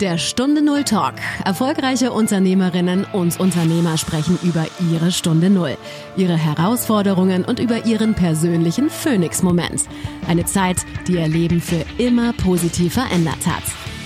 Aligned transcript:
Der 0.00 0.18
Stunde 0.18 0.60
Null 0.60 0.84
Talk. 0.84 1.14
Erfolgreiche 1.46 2.12
Unternehmerinnen 2.12 3.06
und 3.14 3.40
Unternehmer 3.40 3.96
sprechen 3.96 4.38
über 4.42 4.66
ihre 4.92 5.10
Stunde 5.10 5.48
Null, 5.48 5.78
ihre 6.18 6.36
Herausforderungen 6.36 7.46
und 7.46 7.60
über 7.60 7.86
ihren 7.86 8.12
persönlichen 8.12 8.90
Phoenix-Moment. 8.90 9.88
Eine 10.28 10.44
Zeit, 10.44 10.84
die 11.08 11.14
ihr 11.14 11.28
Leben 11.28 11.62
für 11.62 11.82
immer 11.96 12.34
positiv 12.34 12.92
verändert 12.92 13.46
hat. 13.46 13.62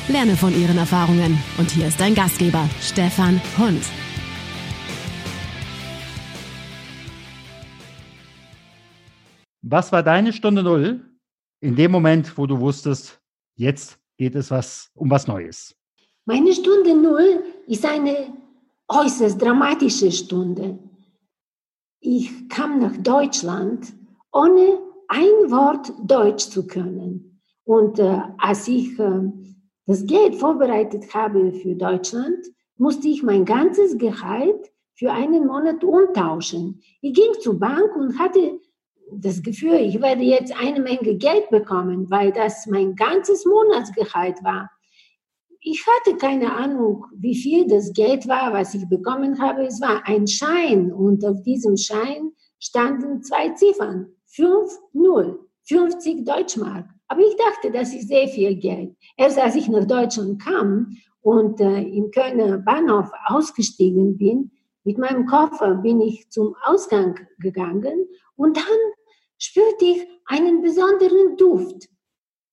Lerne 0.07 0.37
von 0.37 0.55
ihren 0.57 0.79
Erfahrungen. 0.79 1.37
Und 1.59 1.73
hier 1.73 1.89
ist 1.89 2.00
dein 2.00 2.14
Gastgeber, 2.14 2.70
Stefan 2.80 3.41
Hund. 3.59 3.82
Was 9.62 9.91
war 9.91 10.04
deine 10.04 10.32
Stunde 10.32 10.62
Null 10.62 11.00
in 11.59 11.75
dem 11.75 11.91
Moment, 11.91 12.38
wo 12.38 12.46
du 12.46 12.61
wusstest, 12.61 13.20
jetzt 13.57 13.98
geht 14.18 14.36
es 14.36 14.52
was, 14.52 14.93
um 14.95 15.11
was 15.11 15.27
Neues? 15.27 15.80
Meine 16.27 16.52
Stunde 16.52 16.95
Null 16.95 17.45
ist 17.66 17.84
eine 17.84 18.33
äußerst 18.88 19.41
dramatische 19.41 20.12
Stunde. 20.12 20.79
Ich 22.01 22.48
kam 22.48 22.79
nach 22.79 22.96
Deutschland, 22.98 23.93
ohne 24.33 24.79
ein 25.09 25.51
Wort 25.51 25.93
Deutsch 26.05 26.48
zu 26.48 26.66
können. 26.66 27.41
Und 27.65 27.98
äh, 27.98 28.20
als 28.38 28.69
ich 28.69 28.98
äh, 28.98 29.30
das 29.87 30.05
Geld 30.06 30.37
vorbereitet 30.37 31.12
habe 31.15 31.52
für 31.52 31.74
Deutschland, 31.74 32.46
musste 32.77 33.09
ich 33.09 33.23
mein 33.23 33.45
ganzes 33.45 33.98
Gehalt 33.98 34.71
für 34.95 35.12
einen 35.12 35.46
Monat 35.46 35.82
umtauschen. 35.82 36.80
Ich 37.01 37.15
ging 37.15 37.32
zur 37.41 37.59
Bank 37.59 37.96
und 37.96 38.18
hatte 38.18 38.60
das 39.12 39.43
Gefühl, 39.43 39.74
ich 39.74 40.01
werde 40.01 40.23
jetzt 40.23 40.55
eine 40.57 40.80
Menge 40.80 41.16
Geld 41.16 41.51
bekommen, 41.51 42.10
weil 42.10 42.32
das 42.32 42.66
mein 42.66 42.95
ganzes 42.95 43.45
Monatsgehalt 43.45 44.43
war. 44.45 44.71
Ich 45.62 45.84
hatte 45.87 46.16
keine 46.16 46.55
Ahnung, 46.55 47.05
wie 47.14 47.34
viel 47.34 47.66
das 47.66 47.93
Geld 47.93 48.26
war, 48.26 48.52
was 48.52 48.73
ich 48.74 48.88
bekommen 48.88 49.38
habe. 49.40 49.66
Es 49.66 49.80
war 49.80 50.02
ein 50.07 50.26
Schein 50.26 50.90
und 50.90 51.24
auf 51.24 51.43
diesem 51.43 51.76
Schein 51.76 52.32
standen 52.59 53.23
zwei 53.23 53.51
Ziffern. 53.51 54.15
5, 54.29 54.70
0, 54.95 55.38
50 55.65 56.24
Deutschmark. 56.24 56.88
Aber 57.09 57.20
ich 57.20 57.37
dachte, 57.37 57.70
das 57.73 57.93
ist 57.93 58.09
sehr 58.09 58.29
viel 58.29 58.57
Geld. 58.57 58.96
Erst 59.16 59.38
als 59.38 59.57
ich 59.57 59.68
nach 59.68 59.85
Deutschland 59.85 60.40
kam 60.40 60.96
und 61.20 61.60
äh, 61.60 61.82
im 61.82 62.10
Kölner 62.10 62.59
Bahnhof 62.59 63.10
ausgestiegen 63.26 64.16
bin, 64.16 64.53
mit 64.84 64.97
meinem 64.97 65.26
Koffer 65.26 65.75
bin 65.75 66.00
ich 66.00 66.31
zum 66.31 66.54
Ausgang 66.65 67.19
gegangen 67.38 68.06
und 68.37 68.56
dann 68.56 68.65
spürte 69.37 69.84
ich 69.84 70.06
einen 70.26 70.62
besonderen 70.62 71.37
Duft 71.37 71.88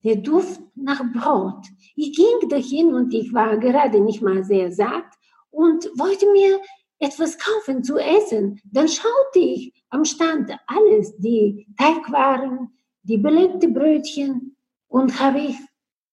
der 0.03 0.17
Duft 0.17 0.61
nach 0.75 1.01
Brot. 1.13 1.65
Ich 1.95 2.15
ging 2.15 2.49
dahin 2.49 2.93
und 2.93 3.13
ich 3.13 3.33
war 3.33 3.57
gerade 3.57 3.99
nicht 3.99 4.21
mal 4.21 4.43
sehr 4.43 4.71
satt 4.71 5.05
und 5.49 5.85
wollte 5.97 6.31
mir 6.31 6.59
etwas 6.99 7.37
kaufen 7.37 7.83
zu 7.83 7.97
essen. 7.97 8.59
Dann 8.65 8.87
schaute 8.87 9.39
ich 9.39 9.73
am 9.89 10.05
Stand 10.05 10.51
alles, 10.67 11.15
die 11.17 11.67
Teigwaren, 11.77 12.69
die 13.03 13.17
belegte 13.17 13.67
Brötchen 13.67 14.55
und 14.87 15.19
habe 15.19 15.39
ich 15.39 15.57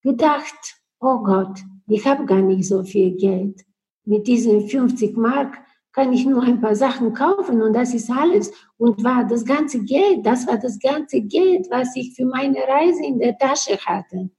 gedacht, 0.01 0.77
oh 0.99 1.19
Gott, 1.23 1.59
ich 1.87 2.05
habe 2.05 2.25
gar 2.25 2.41
nicht 2.41 2.67
so 2.67 2.83
viel 2.83 3.15
Geld. 3.15 3.61
Mit 4.05 4.27
diesen 4.27 4.67
50 4.67 5.17
Mark 5.17 5.57
kann 5.95 6.11
ich 6.11 6.25
nur 6.25 6.43
ein 6.43 6.59
paar 6.59 6.75
Sachen 6.75 7.13
kaufen 7.13 7.61
und 7.61 7.71
das 7.71 7.93
ist 7.93 8.11
alles. 8.11 8.51
Und 8.77 9.01
war 9.01 9.25
das 9.25 9.45
ganze 9.45 9.81
Geld, 9.81 10.25
das 10.25 10.45
war 10.45 10.57
das 10.57 10.77
ganze 10.77 11.21
Geld, 11.21 11.67
was 11.71 11.95
ich 11.95 12.13
für 12.13 12.25
meine 12.25 12.59
Reise 12.59 13.05
in 13.05 13.17
der 13.17 13.37
Tasche 13.37 13.77
hatte. 13.77 14.29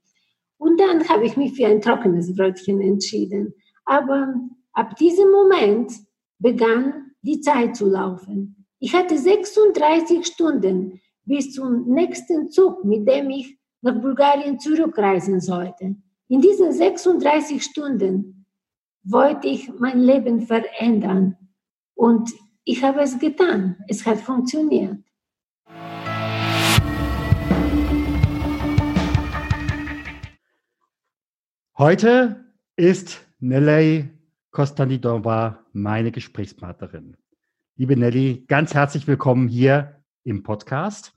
Und 0.59 0.79
dann 0.79 1.09
habe 1.09 1.25
ich 1.25 1.35
mich 1.35 1.55
für 1.55 1.65
ein 1.65 1.81
trockenes 1.81 2.35
Brötchen 2.35 2.79
entschieden. 2.79 3.55
Aber 3.85 4.35
ab 4.73 4.95
diesem 4.97 5.31
Moment 5.31 5.91
begann 6.37 7.11
die 7.23 7.41
Zeit 7.41 7.75
zu 7.75 7.89
laufen. 7.89 8.67
Ich 8.77 8.93
hatte 8.93 9.17
36 9.17 10.27
Stunden 10.27 11.01
bis 11.25 11.53
zum 11.53 11.87
nächsten 11.87 12.51
Zug, 12.51 12.85
mit 12.85 13.07
dem 13.07 13.31
ich 13.31 13.57
nach 13.81 13.99
Bulgarien 13.99 14.59
zurückreisen 14.59 15.41
sollte. 15.41 15.95
In 16.27 16.39
diesen 16.41 16.71
36 16.71 17.63
Stunden 17.63 18.45
wollte 19.03 19.47
ich 19.47 19.71
mein 19.79 19.99
Leben 19.99 20.41
verändern. 20.41 21.35
Und 21.97 22.31
ich 22.63 22.83
habe 22.83 23.01
es 23.01 23.17
getan. 23.17 23.75
Es 23.87 24.05
hat 24.05 24.19
funktioniert. 24.19 25.03
Heute 31.75 32.53
ist 32.75 33.25
Nelly 33.39 34.09
Kostanidova 34.51 35.65
meine 35.73 36.11
Gesprächspartnerin. 36.11 37.17
Liebe 37.77 37.97
Nelly, 37.97 38.45
ganz 38.47 38.75
herzlich 38.75 39.07
willkommen 39.07 39.47
hier 39.47 40.03
im 40.23 40.43
Podcast. 40.43 41.13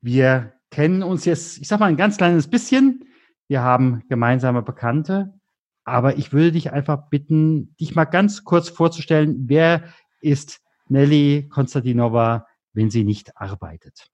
Wir 0.00 0.54
kennen 0.72 1.04
uns 1.04 1.24
jetzt, 1.24 1.58
ich 1.58 1.68
sag 1.68 1.78
mal, 1.78 1.86
ein 1.86 1.96
ganz 1.96 2.16
kleines 2.16 2.48
bisschen. 2.48 3.04
Wir 3.46 3.62
haben 3.62 4.02
gemeinsame 4.08 4.62
Bekannte 4.62 5.38
aber 5.84 6.16
ich 6.16 6.32
würde 6.32 6.52
dich 6.52 6.72
einfach 6.72 7.08
bitten, 7.10 7.74
dich 7.80 7.94
mal 7.94 8.04
ganz 8.04 8.44
kurz 8.44 8.68
vorzustellen, 8.68 9.44
wer 9.48 9.84
ist 10.20 10.60
Nelly 10.88 11.48
Konstantinova, 11.48 12.46
wenn 12.72 12.90
sie 12.90 13.04
nicht 13.04 13.36
arbeitet? 13.36 14.08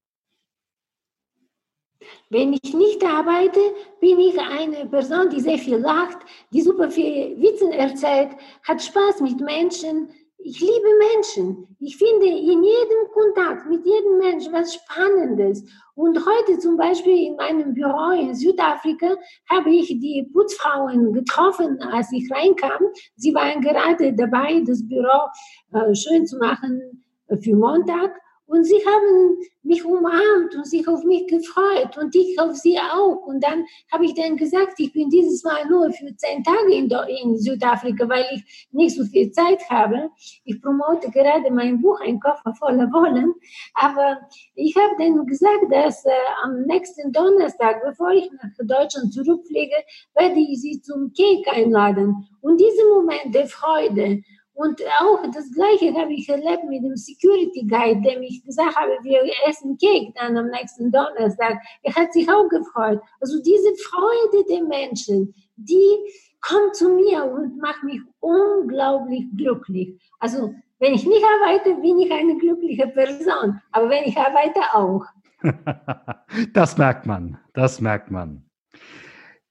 Wenn 2.30 2.52
ich 2.52 2.74
nicht 2.74 3.04
arbeite, 3.04 3.60
bin 4.00 4.18
ich 4.18 4.38
eine 4.38 4.86
Person, 4.86 5.30
die 5.30 5.40
sehr 5.40 5.58
viel 5.58 5.76
lacht, 5.76 6.18
die 6.52 6.62
super 6.62 6.90
viel 6.90 7.36
Witze 7.40 7.72
erzählt, 7.72 8.30
hat 8.66 8.82
Spaß 8.82 9.20
mit 9.20 9.40
Menschen, 9.40 10.10
ich 10.38 10.60
liebe 10.60 10.88
Menschen. 11.12 11.76
Ich 11.80 11.96
finde 11.96 12.26
in 12.26 12.62
jedem 12.62 13.10
Kontakt 13.12 13.66
mit 13.68 13.84
jedem 13.84 14.18
Menschen 14.18 14.52
was 14.52 14.74
Spannendes. 14.74 15.64
Und 15.94 16.18
heute 16.24 16.58
zum 16.58 16.76
Beispiel 16.76 17.26
in 17.26 17.36
meinem 17.36 17.74
Büro 17.74 18.12
in 18.12 18.34
Südafrika 18.34 19.16
habe 19.50 19.70
ich 19.70 19.88
die 19.88 20.28
Putzfrauen 20.32 21.12
getroffen, 21.12 21.80
als 21.82 22.12
ich 22.12 22.30
reinkam. 22.30 22.82
Sie 23.16 23.34
waren 23.34 23.60
gerade 23.60 24.14
dabei, 24.14 24.62
das 24.64 24.86
Büro 24.86 25.28
äh, 25.72 25.94
schön 25.94 26.24
zu 26.26 26.38
machen 26.38 27.04
für 27.42 27.56
Montag. 27.56 28.12
Und 28.48 28.64
sie 28.64 28.80
haben 28.86 29.36
mich 29.62 29.84
umarmt 29.84 30.54
und 30.56 30.66
sich 30.66 30.88
auf 30.88 31.04
mich 31.04 31.26
gefreut 31.26 31.98
und 31.98 32.14
ich 32.14 32.40
auf 32.40 32.56
sie 32.56 32.78
auch. 32.78 33.26
Und 33.26 33.44
dann 33.44 33.66
habe 33.92 34.06
ich 34.06 34.14
dann 34.14 34.38
gesagt, 34.38 34.80
ich 34.80 34.90
bin 34.94 35.10
dieses 35.10 35.44
Mal 35.44 35.66
nur 35.68 35.92
für 35.92 36.16
zehn 36.16 36.42
Tage 36.42 36.72
in, 36.72 36.90
in, 37.22 37.36
Südafrika, 37.36 38.08
weil 38.08 38.24
ich 38.32 38.68
nicht 38.72 38.96
so 38.96 39.04
viel 39.04 39.30
Zeit 39.32 39.60
habe. 39.68 40.08
Ich 40.46 40.62
promote 40.62 41.10
gerade 41.10 41.50
mein 41.50 41.82
Buch, 41.82 42.00
ein 42.00 42.18
Koffer 42.20 42.54
voller 42.54 42.90
Wollen. 42.90 43.34
Aber 43.74 44.18
ich 44.54 44.74
habe 44.76 44.94
dann 44.98 45.26
gesagt, 45.26 45.70
dass 45.70 46.06
äh, 46.06 46.10
am 46.42 46.62
nächsten 46.62 47.12
Donnerstag, 47.12 47.82
bevor 47.84 48.12
ich 48.12 48.30
nach 48.32 48.66
Deutschland 48.66 49.12
zurückfliege, 49.12 49.76
werde 50.14 50.40
ich 50.40 50.62
sie 50.62 50.80
zum 50.80 51.12
Cake 51.12 51.52
einladen. 51.52 52.26
Und 52.40 52.58
diese 52.58 52.88
Moment 52.94 53.34
der 53.34 53.46
Freude 53.46 54.22
und 54.58 54.82
auch 54.98 55.22
das 55.32 55.52
Gleiche 55.52 55.94
habe 55.94 56.12
ich 56.12 56.28
erlebt 56.28 56.64
mit 56.64 56.82
dem 56.82 56.96
Security 56.96 57.64
Guide, 57.64 58.00
dem 58.02 58.22
ich 58.22 58.42
gesagt 58.44 58.74
habe, 58.74 58.98
wir 59.04 59.20
essen 59.48 59.78
Cake 59.78 60.12
dann 60.16 60.36
am 60.36 60.48
nächsten 60.48 60.90
Donnerstag. 60.90 61.58
Er 61.84 61.94
hat 61.94 62.12
sich 62.12 62.28
auch 62.28 62.48
gefreut. 62.48 63.00
Also 63.20 63.40
diese 63.40 63.72
Freude 63.76 64.44
der 64.50 64.64
Menschen, 64.64 65.32
die 65.54 65.96
kommt 66.40 66.74
zu 66.74 66.88
mir 66.88 67.24
und 67.24 67.56
macht 67.58 67.84
mich 67.84 68.00
unglaublich 68.18 69.26
glücklich. 69.36 69.94
Also 70.18 70.52
wenn 70.80 70.92
ich 70.92 71.06
nicht 71.06 71.24
arbeite, 71.40 71.80
bin 71.80 72.00
ich 72.00 72.10
eine 72.10 72.36
glückliche 72.36 72.88
Person. 72.88 73.60
Aber 73.70 73.88
wenn 73.88 74.02
ich 74.06 74.16
arbeite, 74.16 74.60
auch. 74.74 75.04
das 76.52 76.76
merkt 76.76 77.06
man. 77.06 77.38
Das 77.54 77.80
merkt 77.80 78.10
man. 78.10 78.47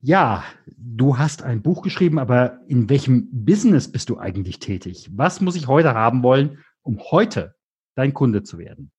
Ja, 0.01 0.43
du 0.77 1.17
hast 1.17 1.41
ein 1.41 1.63
Buch 1.63 1.81
geschrieben, 1.81 2.19
aber 2.19 2.59
in 2.67 2.87
welchem 2.87 3.27
Business 3.31 3.91
bist 3.91 4.09
du 4.09 4.19
eigentlich 4.19 4.59
tätig? 4.59 5.09
Was 5.15 5.41
muss 5.41 5.55
ich 5.55 5.67
heute 5.67 5.95
haben 5.95 6.21
wollen, 6.21 6.63
um 6.83 6.99
heute 7.09 7.55
dein 7.95 8.13
Kunde 8.13 8.43
zu 8.43 8.59
werden? 8.59 8.91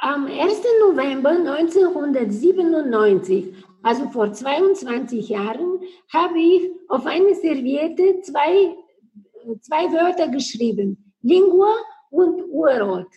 Am 0.00 0.26
1. 0.26 0.62
November 0.88 1.30
1997, 1.30 3.54
also 3.84 4.08
vor 4.08 4.32
22 4.32 5.28
Jahren, 5.28 5.78
habe 6.12 6.40
ich 6.40 6.68
auf 6.88 7.06
eine 7.06 7.36
Serviette 7.36 8.20
zwei, 8.22 8.74
zwei 9.60 9.92
Wörter 9.92 10.26
geschrieben, 10.28 11.14
Lingua 11.22 11.72
und 12.10 12.42
Urort. 12.48 13.14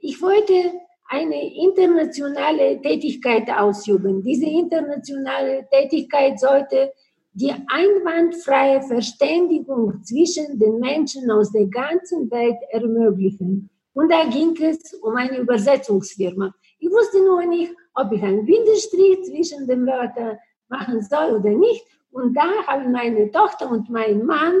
Ich 0.00 0.20
wollte 0.20 0.74
eine 1.12 1.54
internationale 1.54 2.80
Tätigkeit 2.80 3.48
ausüben. 3.50 4.22
Diese 4.22 4.46
internationale 4.46 5.68
Tätigkeit 5.70 6.40
sollte 6.40 6.90
die 7.34 7.52
einwandfreie 7.68 8.80
Verständigung 8.80 10.02
zwischen 10.02 10.58
den 10.58 10.78
Menschen 10.80 11.30
aus 11.30 11.52
der 11.52 11.66
ganzen 11.66 12.30
Welt 12.30 12.56
ermöglichen. 12.70 13.68
Und 13.92 14.10
da 14.10 14.24
ging 14.24 14.56
es 14.62 14.94
um 15.02 15.14
eine 15.16 15.38
Übersetzungsfirma. 15.38 16.54
Ich 16.78 16.90
wusste 16.90 17.22
nur 17.22 17.44
nicht, 17.44 17.74
ob 17.94 18.10
ich 18.12 18.22
einen 18.22 18.46
Bindestrich 18.46 19.22
zwischen 19.24 19.66
den 19.66 19.86
Wörtern 19.86 20.38
machen 20.68 21.02
soll 21.02 21.36
oder 21.36 21.50
nicht. 21.50 21.84
Und 22.10 22.34
da 22.34 22.48
haben 22.66 22.90
meine 22.90 23.30
Tochter 23.30 23.70
und 23.70 23.90
mein 23.90 24.24
Mann 24.24 24.54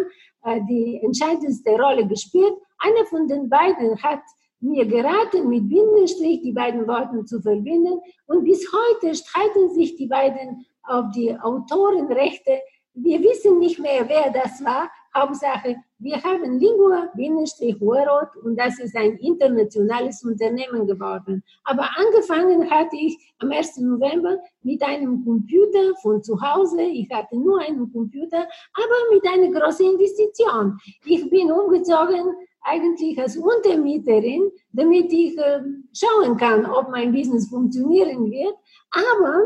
äh, 0.44 0.60
die 0.68 1.00
entscheidendste 1.02 1.70
Rolle 1.70 2.06
gespielt. 2.06 2.52
Einer 2.78 3.06
von 3.06 3.26
den 3.26 3.48
beiden 3.48 4.02
hat 4.02 4.20
mir 4.62 4.86
geraten, 4.86 5.48
mit 5.48 5.68
Bindestrich 5.68 6.40
die 6.42 6.52
beiden 6.52 6.86
Worte 6.86 7.24
zu 7.24 7.40
verbinden. 7.40 8.00
Und 8.26 8.44
bis 8.44 8.66
heute 8.72 9.14
streiten 9.14 9.70
sich 9.74 9.96
die 9.96 10.06
beiden 10.06 10.64
auf 10.84 11.06
die 11.14 11.36
Autorenrechte. 11.38 12.60
Wir 12.94 13.20
wissen 13.20 13.58
nicht 13.58 13.78
mehr, 13.78 14.08
wer 14.08 14.30
das 14.30 14.64
war. 14.64 14.90
Hauptsache, 15.14 15.76
wir 15.98 16.22
haben 16.22 16.58
Lingua-World 16.58 18.36
und 18.44 18.58
das 18.58 18.78
ist 18.78 18.96
ein 18.96 19.18
internationales 19.18 20.24
Unternehmen 20.24 20.86
geworden. 20.86 21.42
Aber 21.64 21.86
angefangen 21.96 22.70
hatte 22.70 22.96
ich 22.96 23.18
am 23.38 23.50
1. 23.50 23.76
November 23.78 24.38
mit 24.62 24.82
einem 24.82 25.22
Computer 25.22 25.94
von 26.00 26.22
zu 26.22 26.40
Hause. 26.40 26.80
Ich 26.82 27.10
hatte 27.10 27.36
nur 27.36 27.60
einen 27.60 27.92
Computer, 27.92 28.38
aber 28.38 29.14
mit 29.14 29.26
einer 29.26 29.50
großen 29.60 29.92
Investition. 29.92 30.78
Ich 31.04 31.28
bin 31.28 31.52
umgezogen 31.52 32.34
eigentlich 32.64 33.18
als 33.18 33.36
Untermieterin, 33.36 34.50
damit 34.72 35.12
ich 35.12 35.36
äh, 35.38 35.60
schauen 35.92 36.36
kann, 36.36 36.66
ob 36.66 36.90
mein 36.90 37.12
Business 37.12 37.48
funktionieren 37.48 38.30
wird. 38.30 38.54
Aber 38.90 39.42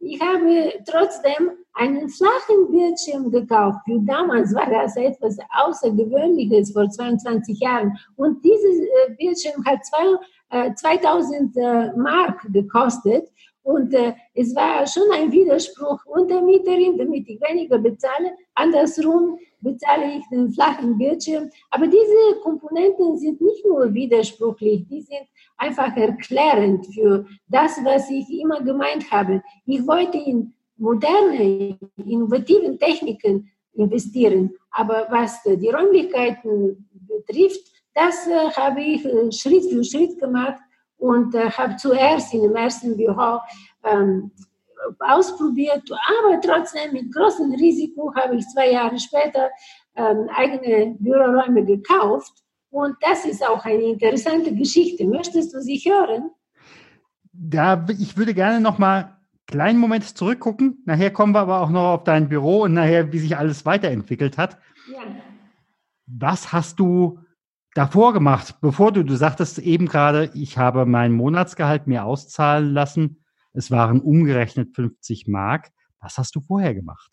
ich 0.00 0.20
habe 0.20 0.72
trotzdem 0.88 1.52
einen 1.74 2.08
flachen 2.08 2.70
Bildschirm 2.70 3.30
gekauft. 3.30 3.78
Für 3.84 3.98
damals 4.00 4.54
war 4.54 4.68
das 4.70 4.96
etwas 4.96 5.36
Außergewöhnliches 5.50 6.72
vor 6.72 6.88
22 6.88 7.58
Jahren. 7.60 7.96
Und 8.16 8.44
dieses 8.44 8.80
äh, 8.80 9.14
Bildschirm 9.18 9.64
hat 9.64 9.84
zwei, 9.84 10.68
äh, 10.68 10.74
2000 10.74 11.56
äh, 11.56 11.92
Mark 11.96 12.40
gekostet. 12.52 13.28
Und 13.62 13.92
es 14.34 14.54
war 14.54 14.86
schon 14.86 15.10
ein 15.12 15.32
Widerspruch 15.32 15.98
unter 16.06 16.40
Mieterin, 16.40 16.96
damit 16.96 17.28
ich 17.28 17.40
weniger 17.40 17.78
bezahle. 17.78 18.30
Andersrum 18.54 19.40
bezahle 19.60 20.18
ich 20.18 20.24
den 20.28 20.52
flachen 20.52 20.98
Bildschirm. 20.98 21.50
Aber 21.70 21.86
diese 21.86 22.40
Komponenten 22.42 23.18
sind 23.18 23.40
nicht 23.40 23.64
nur 23.64 23.92
widersprüchlich, 23.92 24.86
die 24.88 25.02
sind 25.02 25.26
einfach 25.56 25.96
erklärend 25.96 26.86
für 26.94 27.26
das, 27.48 27.78
was 27.84 28.10
ich 28.10 28.28
immer 28.30 28.62
gemeint 28.62 29.10
habe. 29.10 29.42
Ich 29.64 29.86
wollte 29.86 30.18
in 30.18 30.52
moderne, 30.76 31.78
innovativen 31.96 32.78
Techniken 32.78 33.50
investieren. 33.72 34.52
Aber 34.70 35.06
was 35.10 35.42
die 35.42 35.68
Räumlichkeiten 35.68 36.88
betrifft, 36.92 37.66
das 37.94 38.26
äh, 38.26 38.50
habe 38.50 38.82
ich 38.82 39.04
äh, 39.04 39.32
Schritt 39.32 39.64
für 39.70 39.82
Schritt 39.82 40.18
gemacht 40.20 40.60
und 40.98 41.34
äh, 41.34 41.50
habe 41.50 41.76
zuerst 41.76 42.34
in 42.34 42.42
dem 42.42 42.54
ersten 42.54 42.96
Büro 42.96 43.38
ähm, 43.84 44.30
ausprobiert, 45.00 45.82
aber 45.90 46.40
trotzdem 46.40 46.92
mit 46.92 47.12
großem 47.12 47.52
Risiko 47.52 48.14
habe 48.14 48.36
ich 48.36 48.46
zwei 48.48 48.70
Jahre 48.72 48.98
später 48.98 49.50
ähm, 49.96 50.28
eigene 50.34 50.96
Büroräume 50.98 51.64
gekauft. 51.64 52.32
Und 52.70 52.96
das 53.00 53.24
ist 53.24 53.46
auch 53.46 53.64
eine 53.64 53.82
interessante 53.82 54.54
Geschichte. 54.54 55.06
Möchtest 55.06 55.54
du 55.54 55.60
sie 55.60 55.78
hören? 55.78 56.30
Ja, 57.52 57.84
ich 57.88 58.16
würde 58.16 58.34
gerne 58.34 58.60
noch 58.60 58.78
mal 58.78 58.96
einen 58.96 59.16
kleinen 59.46 59.78
Moment 59.78 60.04
zurückgucken. 60.04 60.82
Nachher 60.84 61.10
kommen 61.10 61.34
wir 61.34 61.40
aber 61.40 61.60
auch 61.60 61.70
noch 61.70 61.94
auf 61.94 62.04
dein 62.04 62.28
Büro 62.28 62.62
und 62.62 62.74
nachher, 62.74 63.12
wie 63.12 63.18
sich 63.18 63.36
alles 63.36 63.64
weiterentwickelt 63.64 64.36
hat. 64.36 64.58
Ja. 64.92 65.00
Was 66.06 66.52
hast 66.52 66.78
du 66.78 67.18
davor 67.76 68.12
gemacht, 68.12 68.56
bevor 68.60 68.90
du, 68.90 69.04
du 69.04 69.16
sagtest 69.16 69.58
eben 69.58 69.86
gerade, 69.86 70.30
ich 70.34 70.56
habe 70.56 70.86
mein 70.86 71.12
Monatsgehalt 71.12 71.86
mir 71.86 72.04
auszahlen 72.04 72.72
lassen. 72.72 73.22
Es 73.56 73.70
waren 73.70 74.02
umgerechnet 74.02 74.74
50 74.74 75.28
Mark. 75.28 75.70
Was 76.02 76.18
hast 76.18 76.36
du 76.36 76.40
vorher 76.40 76.74
gemacht? 76.74 77.10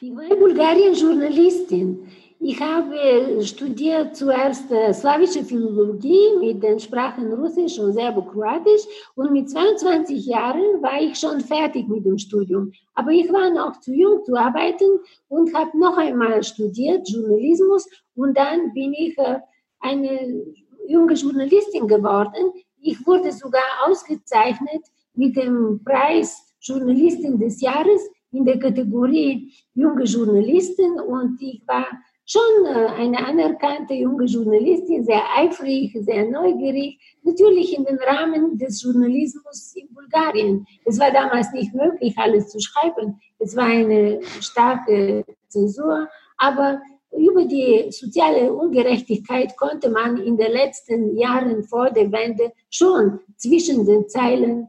Ich 0.00 0.10
war 0.10 0.36
Bulgarien 0.36 0.92
Journalistin. 0.92 2.08
Ich 2.40 2.60
habe 2.60 3.40
studiert 3.44 4.16
zuerst 4.16 4.70
äh, 4.72 4.92
slawische 4.92 5.44
Philologie 5.44 6.36
mit 6.40 6.64
den 6.64 6.80
Sprachen 6.80 7.32
Russisch 7.32 7.78
und 7.78 7.92
Serbo-Kroatisch 7.92 8.82
und 9.14 9.32
mit 9.32 9.48
22 9.48 10.26
Jahren 10.26 10.82
war 10.82 11.00
ich 11.00 11.16
schon 11.16 11.40
fertig 11.40 11.86
mit 11.86 12.04
dem 12.04 12.18
Studium. 12.18 12.72
Aber 12.94 13.12
ich 13.12 13.32
war 13.32 13.48
noch 13.50 13.78
zu 13.78 13.94
jung 13.94 14.24
zu 14.24 14.34
arbeiten 14.34 14.98
und 15.28 15.54
habe 15.54 15.78
noch 15.78 15.96
einmal 15.96 16.42
studiert 16.42 17.08
Journalismus 17.08 17.88
und 18.16 18.36
dann 18.36 18.74
bin 18.74 18.92
ich 18.94 19.16
äh, 19.16 19.38
eine 19.78 20.42
junge 20.88 21.14
Journalistin 21.14 21.86
geworden. 21.86 22.52
Ich 22.80 23.06
wurde 23.06 23.30
sogar 23.30 23.62
ausgezeichnet 23.86 24.82
mit 25.16 25.36
dem 25.36 25.80
Preis 25.84 26.54
Journalistin 26.60 27.38
des 27.38 27.60
Jahres 27.60 28.02
in 28.32 28.44
der 28.44 28.58
Kategorie 28.58 29.52
junge 29.74 30.04
Journalistin 30.04 31.00
und 31.00 31.40
ich 31.40 31.62
war 31.66 31.86
schon 32.26 32.66
äh, 32.66 32.86
eine 32.98 33.24
anerkannte 33.24 33.94
junge 33.94 34.24
Journalistin, 34.24 35.04
sehr 35.04 35.22
eifrig, 35.36 35.96
sehr 36.00 36.28
neugierig, 36.28 36.98
natürlich 37.22 37.76
in 37.76 37.84
den 37.84 37.98
Rahmen 37.98 38.58
des 38.58 38.82
Journalismus 38.82 39.74
in 39.76 39.88
Bulgarien. 39.94 40.66
Es 40.84 40.98
war 40.98 41.12
damals 41.12 41.52
nicht 41.52 41.72
möglich, 41.72 42.14
alles 42.18 42.48
zu 42.48 42.58
schreiben. 42.58 43.20
Es 43.38 43.56
war 43.56 43.66
eine 43.66 44.20
starke 44.40 45.24
Zensur, 45.48 46.08
aber 46.36 46.80
über 47.16 47.44
die 47.44 47.86
soziale 47.90 48.52
Ungerechtigkeit 48.52 49.56
konnte 49.56 49.88
man 49.88 50.18
in 50.18 50.36
den 50.36 50.52
letzten 50.52 51.16
Jahren 51.16 51.62
vor 51.62 51.90
der 51.90 52.10
Wende 52.10 52.52
schon 52.68 53.20
zwischen 53.36 53.86
den 53.86 54.08
Zeilen 54.08 54.68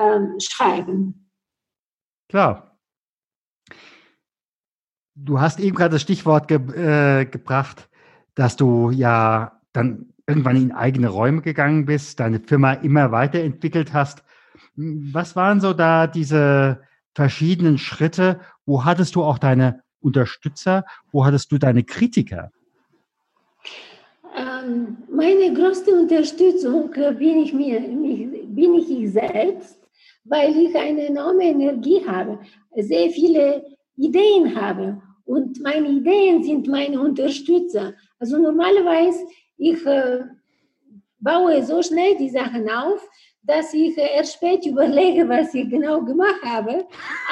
ähm, 0.00 0.36
schreiben. 0.40 1.30
Klar. 2.28 2.78
Du 5.14 5.40
hast 5.40 5.60
eben 5.60 5.76
gerade 5.76 5.92
das 5.92 6.02
Stichwort 6.02 6.48
ge 6.48 6.58
äh, 6.58 7.26
gebracht, 7.26 7.90
dass 8.34 8.56
du 8.56 8.90
ja 8.90 9.60
dann 9.72 10.14
irgendwann 10.26 10.56
in 10.56 10.72
eigene 10.72 11.08
Räume 11.08 11.42
gegangen 11.42 11.84
bist, 11.84 12.20
deine 12.20 12.40
Firma 12.40 12.72
immer 12.74 13.10
weiterentwickelt 13.12 13.92
hast. 13.92 14.22
Was 14.76 15.36
waren 15.36 15.60
so 15.60 15.72
da 15.72 16.06
diese 16.06 16.82
verschiedenen 17.14 17.78
Schritte? 17.78 18.40
Wo 18.64 18.84
hattest 18.84 19.16
du 19.16 19.24
auch 19.24 19.38
deine 19.38 19.82
Unterstützer? 20.00 20.84
Wo 21.12 21.24
hattest 21.24 21.52
du 21.52 21.58
deine 21.58 21.84
Kritiker? 21.84 22.50
Ähm, 24.36 24.98
meine 25.12 25.52
größte 25.52 25.90
Unterstützung 25.90 26.90
bin 26.92 27.38
ich 27.38 27.52
mir, 27.52 27.80
bin 27.80 28.74
ich, 28.74 28.90
ich 28.90 29.12
selbst, 29.12 29.79
weil 30.24 30.56
ich 30.56 30.74
eine 30.76 31.06
enorme 31.06 31.44
Energie 31.44 32.04
habe, 32.06 32.38
sehr 32.76 33.10
viele 33.10 33.64
Ideen 33.96 34.54
habe 34.54 35.00
und 35.24 35.60
meine 35.60 35.88
Ideen 35.88 36.42
sind 36.42 36.66
meine 36.66 37.00
Unterstützer. 37.00 37.94
Also 38.18 38.38
normalerweise 38.38 39.26
ich 39.58 39.84
äh, 39.86 40.24
baue 41.20 41.62
so 41.62 41.82
schnell 41.82 42.16
die 42.16 42.30
Sachen 42.30 42.68
auf, 42.68 43.00
dass 43.42 43.72
ich 43.74 43.96
erst 43.96 44.34
spät 44.34 44.66
überlege, 44.66 45.28
was 45.28 45.54
ich 45.54 45.68
genau 45.68 46.02
gemacht 46.02 46.42
habe. 46.44 46.86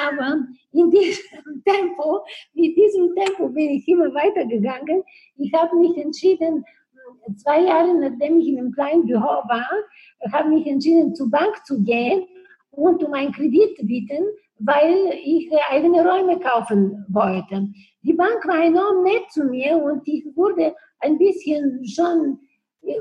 Aber 0.07 0.45
in 0.71 0.91
diesem 0.91 1.63
Tempo, 1.65 2.21
mit 2.53 2.77
diesem 2.77 3.15
Tempo 3.15 3.49
bin 3.49 3.71
ich 3.71 3.87
immer 3.87 4.13
weitergegangen. 4.13 5.03
Ich 5.37 5.53
habe 5.53 5.75
mich 5.75 5.97
entschieden, 5.97 6.63
zwei 7.35 7.63
Jahre 7.63 7.93
nachdem 7.95 8.39
ich 8.39 8.47
in 8.47 8.59
einem 8.59 8.71
kleinen 8.71 9.05
Büro 9.05 9.21
war, 9.21 9.69
habe 10.31 10.49
mich 10.49 10.65
entschieden, 10.67 11.13
zur 11.15 11.29
Bank 11.29 11.65
zu 11.65 11.83
gehen 11.83 12.25
und 12.71 13.03
um 13.03 13.13
einen 13.13 13.31
Kredit 13.31 13.77
zu 13.77 13.85
bieten, 13.85 14.25
weil 14.59 15.13
ich 15.23 15.49
eigene 15.69 16.07
Räume 16.07 16.39
kaufen 16.39 17.05
wollte. 17.09 17.67
Die 18.01 18.13
Bank 18.13 18.45
war 18.47 18.63
enorm 18.63 19.03
nett 19.03 19.29
zu 19.31 19.45
mir 19.45 19.77
und 19.77 20.07
ich 20.07 20.25
wurde 20.35 20.75
ein 20.99 21.17
bisschen 21.17 21.85
schon 21.85 22.39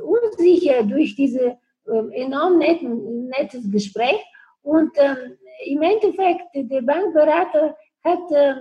unsicher 0.03 0.83
durch 0.85 1.15
diese 1.15 1.59
äh, 1.87 2.23
enorm 2.23 2.59
netten, 2.59 3.29
nettes 3.29 3.71
Gespräch. 3.71 4.23
Und 4.63 4.91
ähm, 4.97 5.37
im 5.67 5.83
Endeffekt, 5.83 6.43
der 6.55 6.83
Bankberater 6.83 7.77
hat 8.05 8.31
äh, 8.31 8.55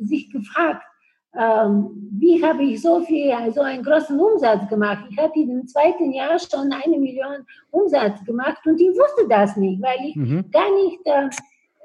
sich 0.00 0.30
gefragt, 0.30 0.82
ähm, 1.38 2.10
wie 2.12 2.44
habe 2.44 2.64
ich 2.64 2.82
so 2.82 3.00
viel, 3.02 3.32
so 3.54 3.60
einen 3.60 3.84
großen 3.84 4.18
Umsatz 4.18 4.68
gemacht? 4.68 5.04
Ich 5.10 5.18
hatte 5.18 5.38
im 5.38 5.66
zweiten 5.66 6.12
Jahr 6.12 6.38
schon 6.38 6.72
eine 6.72 6.98
Million 6.98 7.46
Umsatz 7.70 8.24
gemacht 8.24 8.58
und 8.66 8.80
ich 8.80 8.88
wusste 8.90 9.28
das 9.28 9.56
nicht, 9.56 9.80
weil 9.80 9.98
ich 10.08 10.16
mhm. 10.16 10.50
gar 10.50 10.74
nicht 10.74 11.00
äh, 11.04 11.28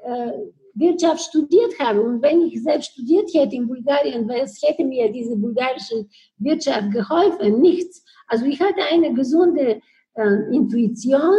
äh, 0.04 0.32
Wirtschaft 0.74 1.20
studiert 1.20 1.78
habe. 1.78 2.02
Und 2.02 2.22
wenn 2.22 2.42
ich 2.42 2.62
selbst 2.62 2.92
studiert 2.92 3.30
hätte 3.34 3.56
in 3.56 3.68
Bulgarien, 3.68 4.28
was 4.28 4.60
hätte 4.62 4.84
mir 4.84 5.10
diese 5.10 5.36
bulgarische 5.36 6.06
Wirtschaft 6.38 6.90
geholfen? 6.90 7.60
Nichts. 7.60 8.04
Also 8.26 8.44
ich 8.44 8.60
hatte 8.60 8.82
eine 8.90 9.14
gesunde 9.14 9.80
äh, 10.14 10.54
Intuition. 10.54 11.38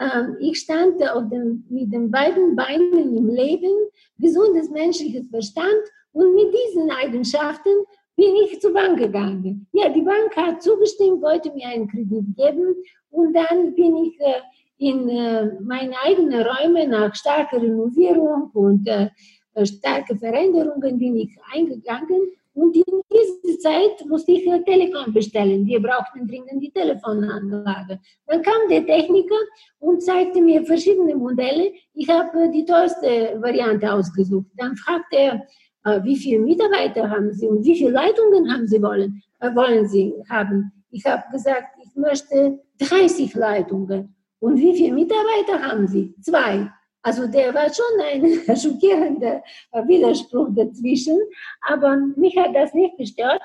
Ähm, 0.00 0.36
ich 0.40 0.58
stand 0.58 1.02
auf 1.10 1.28
dem, 1.28 1.64
mit 1.68 1.92
den 1.92 2.10
beiden 2.10 2.56
Beinen 2.56 3.16
im 3.16 3.28
Leben, 3.28 3.72
gesundes 4.18 4.70
menschliches 4.70 5.28
Verstand 5.28 5.82
und 6.16 6.34
mit 6.34 6.48
diesen 6.54 6.90
Eigenschaften 6.90 7.84
bin 8.16 8.34
ich 8.44 8.58
zur 8.58 8.72
Bank 8.72 8.98
gegangen. 8.98 9.66
Ja, 9.72 9.90
die 9.90 10.00
Bank 10.00 10.34
hat 10.34 10.62
zugestimmt, 10.62 11.20
wollte 11.20 11.52
mir 11.52 11.66
einen 11.68 11.88
Kredit 11.88 12.34
geben 12.34 12.74
und 13.10 13.34
dann 13.34 13.74
bin 13.74 13.96
ich 13.96 14.18
äh, 14.20 14.40
in 14.78 15.08
äh, 15.10 15.50
meine 15.60 15.94
eigenen 16.02 16.42
Räume 16.42 16.88
nach 16.88 17.14
starker 17.14 17.60
Renovierung 17.60 18.50
und 18.54 18.88
starke 19.64 20.16
Veränderungen 20.16 20.98
bin 20.98 21.16
ich 21.16 21.36
eingegangen 21.52 22.30
und 22.56 22.74
in 22.74 22.84
dieser 23.12 23.58
Zeit 23.58 24.06
musste 24.08 24.32
ich 24.32 24.44
Telekom 24.64 25.12
bestellen. 25.12 25.66
Wir 25.66 25.80
brauchten 25.80 26.26
dringend 26.26 26.62
die 26.62 26.70
Telefonanlage. 26.70 28.00
Dann 28.26 28.42
kam 28.42 28.68
der 28.70 28.86
Techniker 28.86 29.40
und 29.78 30.02
zeigte 30.02 30.40
mir 30.40 30.64
verschiedene 30.64 31.14
Modelle. 31.14 31.72
Ich 31.92 32.08
habe 32.08 32.50
die 32.50 32.64
teuerste 32.64 33.36
Variante 33.40 33.92
ausgesucht. 33.92 34.46
Dann 34.56 34.74
fragte 34.76 35.16
er, 35.16 35.34
äh, 35.34 35.40
wie 36.02 36.16
viele 36.16 36.40
Mitarbeiter 36.40 37.08
haben 37.08 37.32
Sie 37.32 37.46
und 37.46 37.64
wie 37.64 37.76
viele 37.76 37.90
Leitungen 37.90 38.52
haben 38.52 38.66
Sie 38.66 38.82
wollen, 38.82 39.22
äh, 39.40 39.54
wollen 39.54 39.88
Sie 39.88 40.14
haben. 40.28 40.72
Ich 40.90 41.04
habe 41.06 41.22
gesagt, 41.30 41.68
ich 41.82 41.94
möchte 41.94 42.58
30 42.78 43.34
Leitungen. 43.34 44.14
Und 44.38 44.58
wie 44.58 44.76
viele 44.76 44.94
Mitarbeiter 44.94 45.62
haben 45.62 45.86
Sie? 45.88 46.14
Zwei. 46.20 46.70
Also 47.02 47.26
der 47.26 47.54
war 47.54 47.68
schon 47.72 48.00
ein 48.04 48.56
schockierender 48.56 49.42
Widerspruch 49.86 50.48
dazwischen, 50.54 51.18
aber 51.68 51.96
mich 52.16 52.36
hat 52.36 52.54
das 52.54 52.74
nicht 52.74 52.96
gestört. 52.98 53.40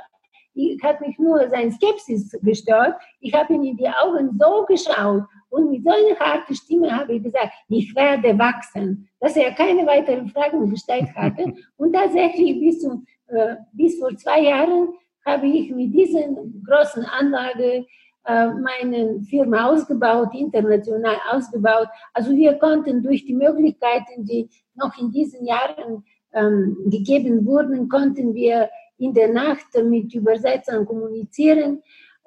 Ich 0.53 0.81
hat 0.83 0.99
mich 0.99 1.17
nur 1.17 1.47
sein 1.49 1.71
Skepsis 1.71 2.35
gestört. 2.41 2.95
Ich 3.19 3.33
habe 3.33 3.53
ihn 3.53 3.63
in 3.63 3.77
die 3.77 3.87
Augen 3.87 4.37
so 4.37 4.65
geschaut 4.65 5.23
und 5.51 5.69
mit 5.69 5.83
so 5.83 5.89
einer 5.89 6.17
harten 6.17 6.55
Stimme 6.55 6.97
habe 6.97 7.13
ich 7.13 7.23
gesagt, 7.23 7.51
ich 7.67 7.93
werde 7.93 8.39
wachsen, 8.39 9.09
dass 9.19 9.35
er 9.35 9.51
keine 9.51 9.85
weiteren 9.85 10.29
Fragen 10.29 10.69
gestellt 10.69 11.13
hatte. 11.13 11.53
Und 11.77 11.91
tatsächlich 11.91 12.57
bis, 12.59 12.79
zu, 12.79 13.03
äh, 13.27 13.57
bis 13.73 13.99
vor 13.99 14.15
zwei 14.15 14.43
Jahren 14.43 14.93
habe 15.25 15.47
ich 15.47 15.69
mit 15.71 15.93
dieser 15.93 16.21
großen 16.65 17.03
Anlage 17.03 17.85
äh, 18.25 18.47
meine 18.47 19.21
Firma 19.29 19.67
ausgebaut, 19.67 20.29
international 20.33 21.17
ausgebaut. 21.29 21.89
Also 22.13 22.33
wir 22.33 22.53
konnten 22.53 23.03
durch 23.03 23.25
die 23.25 23.35
Möglichkeiten, 23.35 24.23
die 24.23 24.49
noch 24.75 24.97
in 24.97 25.11
diesen 25.11 25.45
Jahren 25.45 26.05
ähm, 26.31 26.77
gegeben 26.85 27.45
wurden, 27.45 27.89
konnten 27.89 28.33
wir 28.33 28.69
in 28.97 29.13
der 29.13 29.33
Nacht 29.33 29.67
mit 29.83 30.13
Übersetzern 30.13 30.85
kommunizieren. 30.85 31.81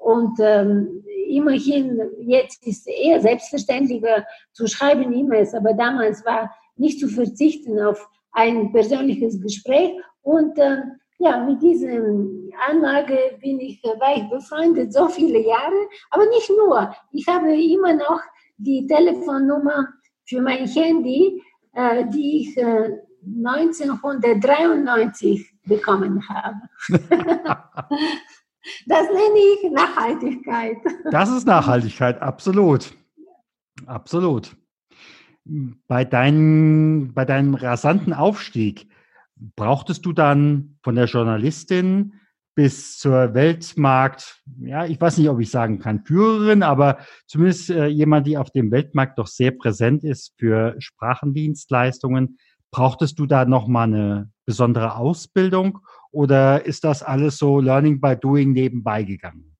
Und 0.05 0.39
ähm, 0.39 1.03
immerhin, 1.29 1.99
jetzt 2.19 2.67
ist 2.67 2.87
es 2.87 2.95
eher 2.95 3.23
selbstverständlicher 3.23 4.27
zu 4.53 4.67
schreiben 4.67 5.15
E-Mails, 5.15 5.55
aber 5.55 5.73
damals 5.73 6.23
war 6.27 6.55
nicht 6.77 7.01
zu 7.01 7.09
verzichten 7.09 7.81
auf 7.81 8.07
ein 8.33 8.71
persönliches 8.71 9.41
Gespräch. 9.41 9.93
Und 10.21 10.59
äh, 10.59 10.83
ja, 11.21 11.43
mit 11.47 11.63
dieser 11.63 12.03
Anlage 12.69 13.39
bin 13.41 13.59
ich, 13.61 13.83
war 13.83 14.15
ich 14.15 14.29
befreundet 14.29 14.93
so 14.93 15.09
viele 15.09 15.39
Jahre, 15.39 15.89
aber 16.11 16.27
nicht 16.27 16.51
nur. 16.51 16.95
Ich 17.13 17.27
habe 17.27 17.57
immer 17.57 17.95
noch 17.95 18.21
die 18.59 18.87
Telefonnummer 18.87 19.89
für 20.27 20.43
mein 20.43 20.67
Handy, 20.67 21.43
äh, 21.73 22.05
die 22.09 22.43
ich 22.43 22.59
äh, 22.59 22.91
1993 23.43 25.51
bekommen 25.65 26.23
habe. 26.29 26.61
das 28.87 29.07
nenne 29.09 29.39
ich 29.39 29.71
Nachhaltigkeit. 29.71 30.77
Das 31.11 31.31
ist 31.31 31.47
Nachhaltigkeit, 31.47 32.21
absolut. 32.23 32.95
Absolut. 33.87 34.57
Bei, 35.89 36.05
dein, 36.05 37.13
bei 37.15 37.25
deinem 37.25 37.55
rasanten 37.55 38.13
Aufstieg, 38.13 38.89
brauchtest 39.57 40.07
du 40.07 40.13
dann 40.13 40.79
von 40.83 40.95
der 40.95 41.07
Journalistin 41.07 42.15
bis 42.55 42.99
zur 42.99 43.35
Weltmarkt, 43.35 44.41
ja, 44.61 44.87
ich 44.87 45.01
weiß 45.01 45.19
nicht, 45.19 45.29
ob 45.29 45.41
ich 45.41 45.51
sagen 45.51 45.81
kann, 45.81 46.05
Führerin, 46.05 46.63
aber 46.63 46.99
zumindest 47.27 47.71
äh, 47.71 47.87
jemand, 47.87 48.27
die 48.27 48.39
auf 48.39 48.51
dem 48.51 48.71
Weltmarkt 48.71 49.19
doch 49.19 49.27
sehr 49.27 49.51
präsent 49.51 50.05
ist 50.05 50.35
für 50.39 50.77
Sprachendienstleistungen. 50.79 52.39
Brauchtest 52.71 53.19
du 53.19 53.27
da 53.27 53.45
nochmal 53.45 53.89
eine 53.89 54.31
besondere 54.47 54.97
Ausbildung 54.97 55.81
oder 56.15 56.65
ist 56.65 56.85
das 56.85 57.03
alles 57.03 57.37
so 57.39 57.61
Learning 57.61 58.01
by 58.01 58.15
Doing 58.17 58.53
nebenbei 58.53 59.03
gegangen? 59.03 59.51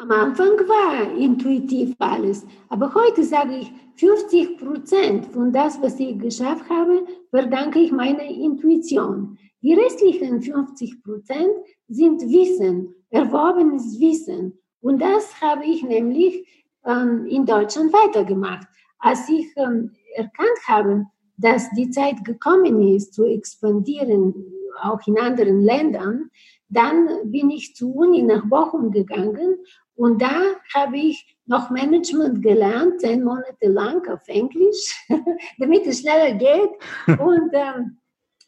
Am 0.00 0.10
Anfang 0.10 0.56
war 0.66 1.16
intuitiv 1.18 1.94
alles, 1.98 2.46
aber 2.70 2.94
heute 2.94 3.24
sage 3.24 3.58
ich, 3.58 3.72
50 3.96 4.56
Prozent 4.56 5.26
von 5.26 5.52
das, 5.52 5.80
was 5.82 6.00
ich 6.00 6.18
geschafft 6.18 6.68
habe, 6.70 7.04
verdanke 7.30 7.78
ich 7.78 7.92
meiner 7.92 8.24
Intuition. 8.24 9.36
Die 9.60 9.74
restlichen 9.74 10.40
50 10.40 11.02
Prozent 11.02 11.52
sind 11.88 12.22
Wissen, 12.22 12.94
erworbenes 13.10 14.00
Wissen. 14.00 14.58
Und 14.80 15.00
das 15.00 15.40
habe 15.40 15.64
ich 15.66 15.82
nämlich 15.82 16.46
ähm, 16.86 17.26
in 17.26 17.44
Deutschland 17.44 17.92
weitergemacht. 17.92 18.66
Als 18.98 19.28
ich 19.28 19.46
ähm, 19.56 19.92
erkannt 20.14 20.58
habe, 20.66 21.04
dass 21.36 21.68
die 21.70 21.90
Zeit 21.90 22.24
gekommen 22.24 22.80
ist, 22.88 23.14
zu 23.14 23.24
expandieren, 23.24 24.34
auch 24.82 25.06
in 25.06 25.18
anderen 25.18 25.60
Ländern, 25.60 26.30
dann 26.68 27.08
bin 27.24 27.50
ich 27.50 27.74
zur 27.74 27.94
Uni 27.94 28.22
nach 28.22 28.44
Bochum 28.46 28.90
gegangen 28.90 29.58
und 29.94 30.22
da 30.22 30.40
habe 30.74 30.96
ich 30.96 31.36
noch 31.46 31.70
Management 31.70 32.42
gelernt, 32.42 33.00
zehn 33.00 33.22
Monate 33.22 33.68
lang 33.68 34.06
auf 34.08 34.26
Englisch, 34.26 35.06
damit 35.58 35.86
es 35.86 36.00
schneller 36.00 36.34
geht. 36.34 36.70
Und 37.20 37.50
ähm, 37.52 37.98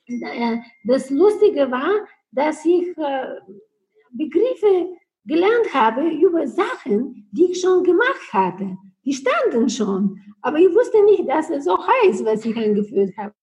äh, 0.06 0.58
das 0.84 1.10
Lustige 1.10 1.70
war, 1.70 1.92
dass 2.32 2.64
ich 2.64 2.96
äh, 2.96 3.40
Begriffe 4.10 4.96
gelernt 5.26 5.72
habe 5.72 6.08
über 6.08 6.46
Sachen, 6.46 7.28
die 7.32 7.52
ich 7.52 7.60
schon 7.60 7.82
gemacht 7.82 8.32
hatte. 8.32 8.76
Die 9.04 9.12
standen 9.12 9.68
schon, 9.68 10.18
aber 10.40 10.58
ich 10.58 10.74
wusste 10.74 11.04
nicht, 11.04 11.28
dass 11.28 11.50
es 11.50 11.64
so 11.64 11.76
heißt, 11.78 12.24
was 12.24 12.44
ich 12.44 12.56
eingeführt 12.56 13.14
habe. 13.16 13.34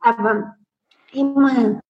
Aber 0.00 0.56
immer 1.12 1.80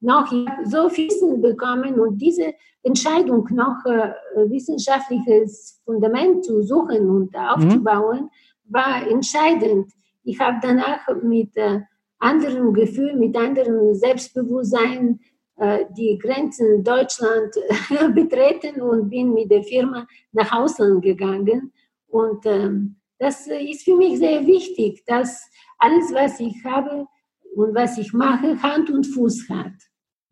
noch 0.00 0.32
so 0.64 0.88
viel 0.88 1.08
Wissen 1.08 1.40
bekommen 1.40 1.98
und 1.98 2.18
diese 2.18 2.54
Entscheidung 2.82 3.48
noch 3.50 3.84
äh, 3.84 4.12
wissenschaftliches 4.50 5.80
Fundament 5.84 6.44
zu 6.44 6.62
suchen 6.62 7.08
und 7.10 7.36
aufzubauen, 7.36 8.24
mhm. 8.24 8.72
war 8.72 9.06
entscheidend. 9.08 9.92
Ich 10.22 10.38
habe 10.40 10.58
danach 10.62 11.00
mit 11.22 11.56
äh, 11.56 11.80
anderem 12.18 12.72
Gefühl, 12.72 13.16
mit 13.16 13.36
anderem 13.36 13.94
Selbstbewusstsein 13.94 15.20
äh, 15.56 15.86
die 15.96 16.18
Grenzen 16.18 16.84
Deutschland 16.84 17.54
betreten 18.14 18.80
und 18.80 19.10
bin 19.10 19.32
mit 19.32 19.50
der 19.50 19.62
Firma 19.62 20.06
nach 20.32 20.52
Ausland 20.52 21.02
gegangen. 21.02 21.72
Und 22.06 22.46
ähm, 22.46 22.96
das 23.18 23.46
ist 23.46 23.82
für 23.82 23.96
mich 23.96 24.18
sehr 24.18 24.46
wichtig, 24.46 25.04
dass 25.06 25.50
alles, 25.78 26.12
was 26.12 26.38
ich 26.40 26.54
habe, 26.64 27.06
und 27.54 27.74
was 27.74 27.98
ich 27.98 28.12
mache, 28.12 28.62
Hand 28.62 28.90
und 28.90 29.06
Fuß 29.06 29.48
hat. 29.50 29.72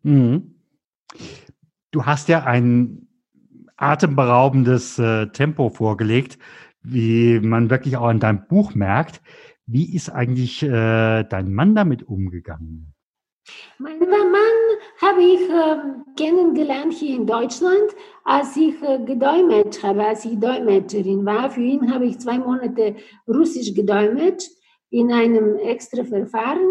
Mhm. 0.03 0.55
Du 1.91 2.05
hast 2.05 2.29
ja 2.29 2.43
ein 2.43 3.07
atemberaubendes 3.77 4.99
äh, 4.99 5.27
Tempo 5.27 5.69
vorgelegt, 5.69 6.37
wie 6.81 7.39
man 7.39 7.69
wirklich 7.69 7.97
auch 7.97 8.09
in 8.09 8.19
deinem 8.19 8.47
Buch 8.47 8.73
merkt. 8.75 9.21
Wie 9.65 9.95
ist 9.95 10.09
eigentlich 10.09 10.63
äh, 10.63 11.23
dein 11.23 11.53
Mann 11.53 11.75
damit 11.75 12.03
umgegangen? 12.03 12.93
Mein 13.77 13.99
Mann 13.99 14.57
habe 15.01 15.21
ich 15.21 15.49
äh, 15.49 15.77
kennengelernt 16.17 16.93
hier 16.93 17.15
in 17.15 17.27
Deutschland, 17.27 17.95
als 18.23 18.55
ich 18.57 18.81
äh, 18.81 18.99
gedolmetscht 19.05 19.83
habe, 19.83 20.05
als 20.05 20.25
ich 20.25 20.39
Dolmetscherin 20.39 21.25
war. 21.25 21.49
Für 21.49 21.61
ihn 21.61 21.93
habe 21.93 22.05
ich 22.05 22.19
zwei 22.19 22.39
Monate 22.39 22.95
Russisch 23.27 23.73
gedolmetscht 23.73 24.49
in 24.89 25.11
einem 25.11 25.57
extra 25.57 26.03
Verfahren. 26.03 26.65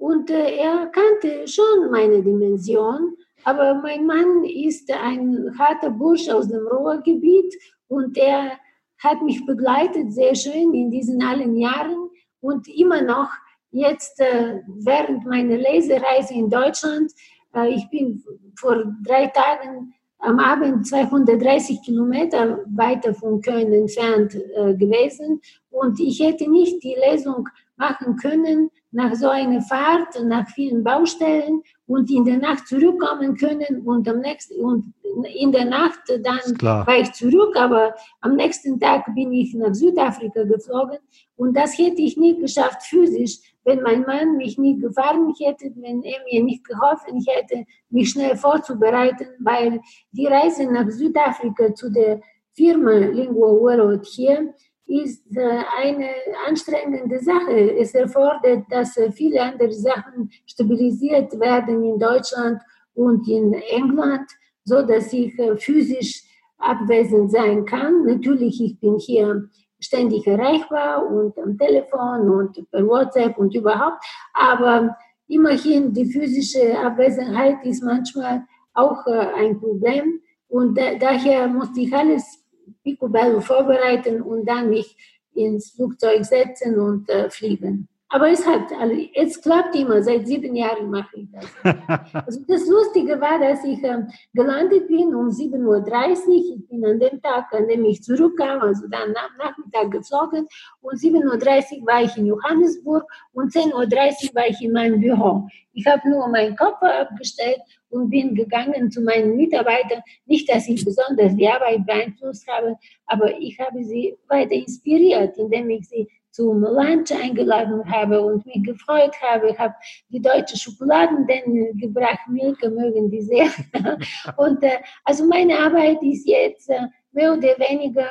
Und 0.00 0.30
äh, 0.30 0.56
er 0.56 0.86
kannte 0.86 1.46
schon 1.46 1.90
meine 1.90 2.22
Dimension, 2.22 3.18
aber 3.44 3.74
mein 3.74 4.06
Mann 4.06 4.44
ist 4.44 4.90
ein 4.90 5.54
harter 5.58 5.90
Bursch 5.90 6.26
aus 6.30 6.48
dem 6.48 6.66
Ruhrgebiet 6.66 7.54
und 7.86 8.16
er 8.16 8.52
hat 8.96 9.20
mich 9.20 9.44
begleitet 9.44 10.14
sehr 10.14 10.34
schön 10.34 10.72
in 10.72 10.90
diesen 10.90 11.22
allen 11.22 11.54
Jahren 11.54 12.08
und 12.40 12.66
immer 12.68 13.02
noch 13.02 13.28
jetzt 13.72 14.18
äh, 14.20 14.60
während 14.68 15.26
meiner 15.26 15.58
Lesereise 15.58 16.32
in 16.32 16.48
Deutschland. 16.48 17.12
Äh, 17.54 17.74
ich 17.74 17.86
bin 17.90 18.24
vor 18.58 18.82
drei 19.06 19.26
Tagen 19.26 19.92
am 20.20 20.38
Abend 20.38 20.86
230 20.86 21.82
Kilometer 21.82 22.64
weiter 22.74 23.12
von 23.12 23.42
Köln 23.42 23.70
entfernt 23.74 24.34
äh, 24.34 24.74
gewesen 24.74 25.42
und 25.68 26.00
ich 26.00 26.20
hätte 26.20 26.50
nicht 26.50 26.82
die 26.82 26.96
Lesung 27.10 27.46
machen 27.80 28.16
können 28.16 28.70
nach 28.92 29.14
so 29.14 29.28
einer 29.28 29.62
Fahrt, 29.62 30.22
nach 30.24 30.46
vielen 30.48 30.84
Baustellen 30.84 31.62
und 31.86 32.10
in 32.10 32.24
der 32.24 32.36
Nacht 32.36 32.68
zurückkommen 32.68 33.36
können 33.36 33.82
und 33.84 34.08
am 34.08 34.20
nächsten 34.20 34.62
und 34.62 34.94
in 35.34 35.50
der 35.50 35.64
Nacht 35.64 36.00
dann 36.22 36.40
war 36.60 36.98
ich 36.98 37.12
zurück, 37.12 37.56
aber 37.56 37.94
am 38.20 38.36
nächsten 38.36 38.78
Tag 38.78 39.06
bin 39.14 39.32
ich 39.32 39.54
nach 39.54 39.74
Südafrika 39.74 40.44
geflogen 40.44 40.98
und 41.36 41.56
das 41.56 41.76
hätte 41.78 42.02
ich 42.02 42.16
nie 42.16 42.38
geschafft 42.38 42.82
physisch, 42.82 43.38
wenn 43.64 43.82
mein 43.82 44.02
Mann 44.02 44.36
mich 44.36 44.58
nie 44.58 44.78
gefahren 44.78 45.32
hätte, 45.40 45.72
wenn 45.76 46.02
er 46.02 46.18
mir 46.30 46.44
nicht 46.44 46.64
geholfen 46.64 47.24
hätte, 47.26 47.64
mich 47.88 48.10
schnell 48.10 48.36
vorzubereiten, 48.36 49.26
weil 49.40 49.80
die 50.12 50.26
Reise 50.26 50.70
nach 50.70 50.88
Südafrika 50.90 51.74
zu 51.74 51.90
der 51.90 52.20
Firma 52.52 52.92
Lingua 52.92 53.52
World 53.52 54.04
hier 54.04 54.54
ist 54.90 55.36
äh, 55.36 55.62
eine 55.80 56.10
anstrengende 56.48 57.20
Sache. 57.20 57.78
Es 57.78 57.94
erfordert, 57.94 58.64
dass 58.70 58.96
äh, 58.96 59.12
viele 59.12 59.40
andere 59.40 59.72
Sachen 59.72 60.30
stabilisiert 60.44 61.38
werden 61.38 61.84
in 61.84 61.98
Deutschland 61.98 62.60
und 62.94 63.26
in 63.28 63.52
England, 63.52 64.28
so 64.64 64.82
dass 64.82 65.12
ich 65.12 65.38
äh, 65.38 65.56
physisch 65.56 66.24
abwesend 66.58 67.30
sein 67.30 67.64
kann. 67.64 68.04
Natürlich, 68.04 68.60
ich 68.60 68.80
bin 68.80 68.98
hier 68.98 69.48
ständig 69.78 70.26
erreichbar 70.26 71.06
und 71.06 71.38
am 71.38 71.56
Telefon 71.56 72.28
und 72.28 72.70
per 72.70 72.86
WhatsApp 72.86 73.38
und 73.38 73.54
überhaupt, 73.54 74.04
aber 74.34 74.96
immerhin 75.28 75.94
die 75.94 76.04
physische 76.04 76.76
Abwesenheit 76.78 77.64
ist 77.64 77.82
manchmal 77.82 78.44
auch 78.74 79.06
ein 79.06 79.58
Problem 79.58 80.20
und 80.48 80.76
daher 80.76 81.48
musste 81.48 81.80
ich 81.80 81.94
alles 81.94 82.39
picobello 82.82 83.40
vorbereiten 83.40 84.22
und 84.22 84.46
dann 84.46 84.70
mich 84.70 84.96
ins 85.34 85.70
Flugzeug 85.70 86.24
setzen 86.24 86.78
und 86.78 87.08
äh, 87.08 87.30
fliegen. 87.30 87.88
Aber 88.12 88.28
es 88.28 88.44
hat, 88.44 88.72
also 88.80 88.92
es 89.14 89.40
klappt 89.40 89.76
immer, 89.76 90.02
seit 90.02 90.26
sieben 90.26 90.56
Jahren 90.56 90.90
mache 90.90 91.16
ich 91.16 91.28
das. 91.30 91.46
Also 92.26 92.40
das 92.48 92.66
Lustige 92.68 93.20
war, 93.20 93.38
dass 93.38 93.64
ich 93.64 93.82
äh, 93.84 94.02
gelandet 94.34 94.88
bin 94.88 95.14
um 95.14 95.28
7.30 95.28 95.64
Uhr. 95.64 96.34
Ich 96.34 96.68
bin 96.68 96.84
an 96.84 96.98
dem 96.98 97.22
Tag, 97.22 97.52
an 97.52 97.68
dem 97.68 97.84
ich 97.84 98.02
zurückkam, 98.02 98.60
also 98.62 98.88
dann 98.88 99.10
am 99.10 99.36
Nachmittag 99.38 99.92
geflogen. 99.92 100.48
Und 100.80 100.94
7.30 100.98 101.80
Uhr 101.80 101.86
war 101.86 102.02
ich 102.02 102.16
in 102.16 102.26
Johannesburg 102.26 103.04
und 103.32 103.52
10.30 103.52 103.74
Uhr 103.74 104.34
war 104.34 104.48
ich 104.48 104.60
in 104.60 104.72
meinem 104.72 105.00
Büro. 105.00 105.46
Ich 105.72 105.86
habe 105.86 106.08
nur 106.10 106.26
meinen 106.28 106.56
Koffer 106.56 107.02
abgestellt 107.02 107.60
und 107.90 108.10
bin 108.10 108.34
gegangen 108.34 108.90
zu 108.90 109.02
meinen 109.02 109.36
Mitarbeitern. 109.36 110.02
Nicht, 110.26 110.48
dass 110.48 110.68
ich 110.68 110.84
besonders 110.84 111.34
die 111.36 111.48
Arbeit 111.48 111.86
beeinflusst 111.86 112.46
habe, 112.48 112.76
aber 113.06 113.38
ich 113.38 113.58
habe 113.58 113.84
sie 113.84 114.16
weiter 114.28 114.52
inspiriert, 114.52 115.36
indem 115.36 115.70
ich 115.70 115.88
sie 115.88 116.08
zum 116.30 116.60
Lunch 116.60 117.10
eingeladen 117.12 117.84
habe 117.90 118.20
und 118.22 118.46
mich 118.46 118.62
gefreut 118.62 119.14
habe. 119.20 119.50
Ich 119.50 119.58
habe 119.58 119.74
die 120.10 120.22
deutsche 120.22 120.56
Schokoladen 120.56 121.26
denen 121.26 121.76
gebracht, 121.76 122.20
Milke 122.28 122.70
mögen 122.70 123.10
die 123.10 123.22
sehr. 123.22 123.48
und 124.36 124.62
äh, 124.62 124.78
also 125.04 125.26
meine 125.26 125.58
Arbeit 125.58 126.02
ist 126.02 126.26
jetzt 126.26 126.70
äh, 126.70 126.86
mehr 127.12 127.32
oder 127.32 127.58
weniger 127.58 128.08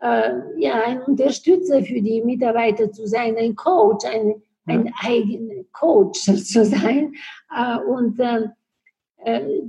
äh, 0.00 0.32
ja, 0.58 0.82
ein 0.84 1.02
Unterstützer 1.02 1.82
für 1.82 2.00
die 2.00 2.22
Mitarbeiter 2.22 2.90
zu 2.92 3.06
sein, 3.06 3.36
ein 3.36 3.56
Coach, 3.56 4.04
ein, 4.06 4.42
ein 4.66 4.92
eigener 5.02 5.64
Coach 5.72 6.20
zu 6.20 6.64
sein. 6.64 7.12
Äh, 7.56 7.78
und 7.78 8.20
äh, 8.20 8.42
äh, 8.44 8.48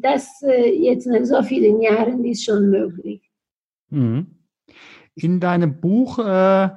das 0.02 0.42
jetzt 0.42 1.08
nach 1.08 1.24
so 1.24 1.44
vielen 1.44 1.82
Jahren 1.82 2.24
ist 2.26 2.44
schon 2.44 2.70
möglich. 2.70 3.22
Mhm. 3.90 4.28
In 5.16 5.40
deinem 5.40 5.80
Buch 5.80 6.20
äh, 6.20 6.70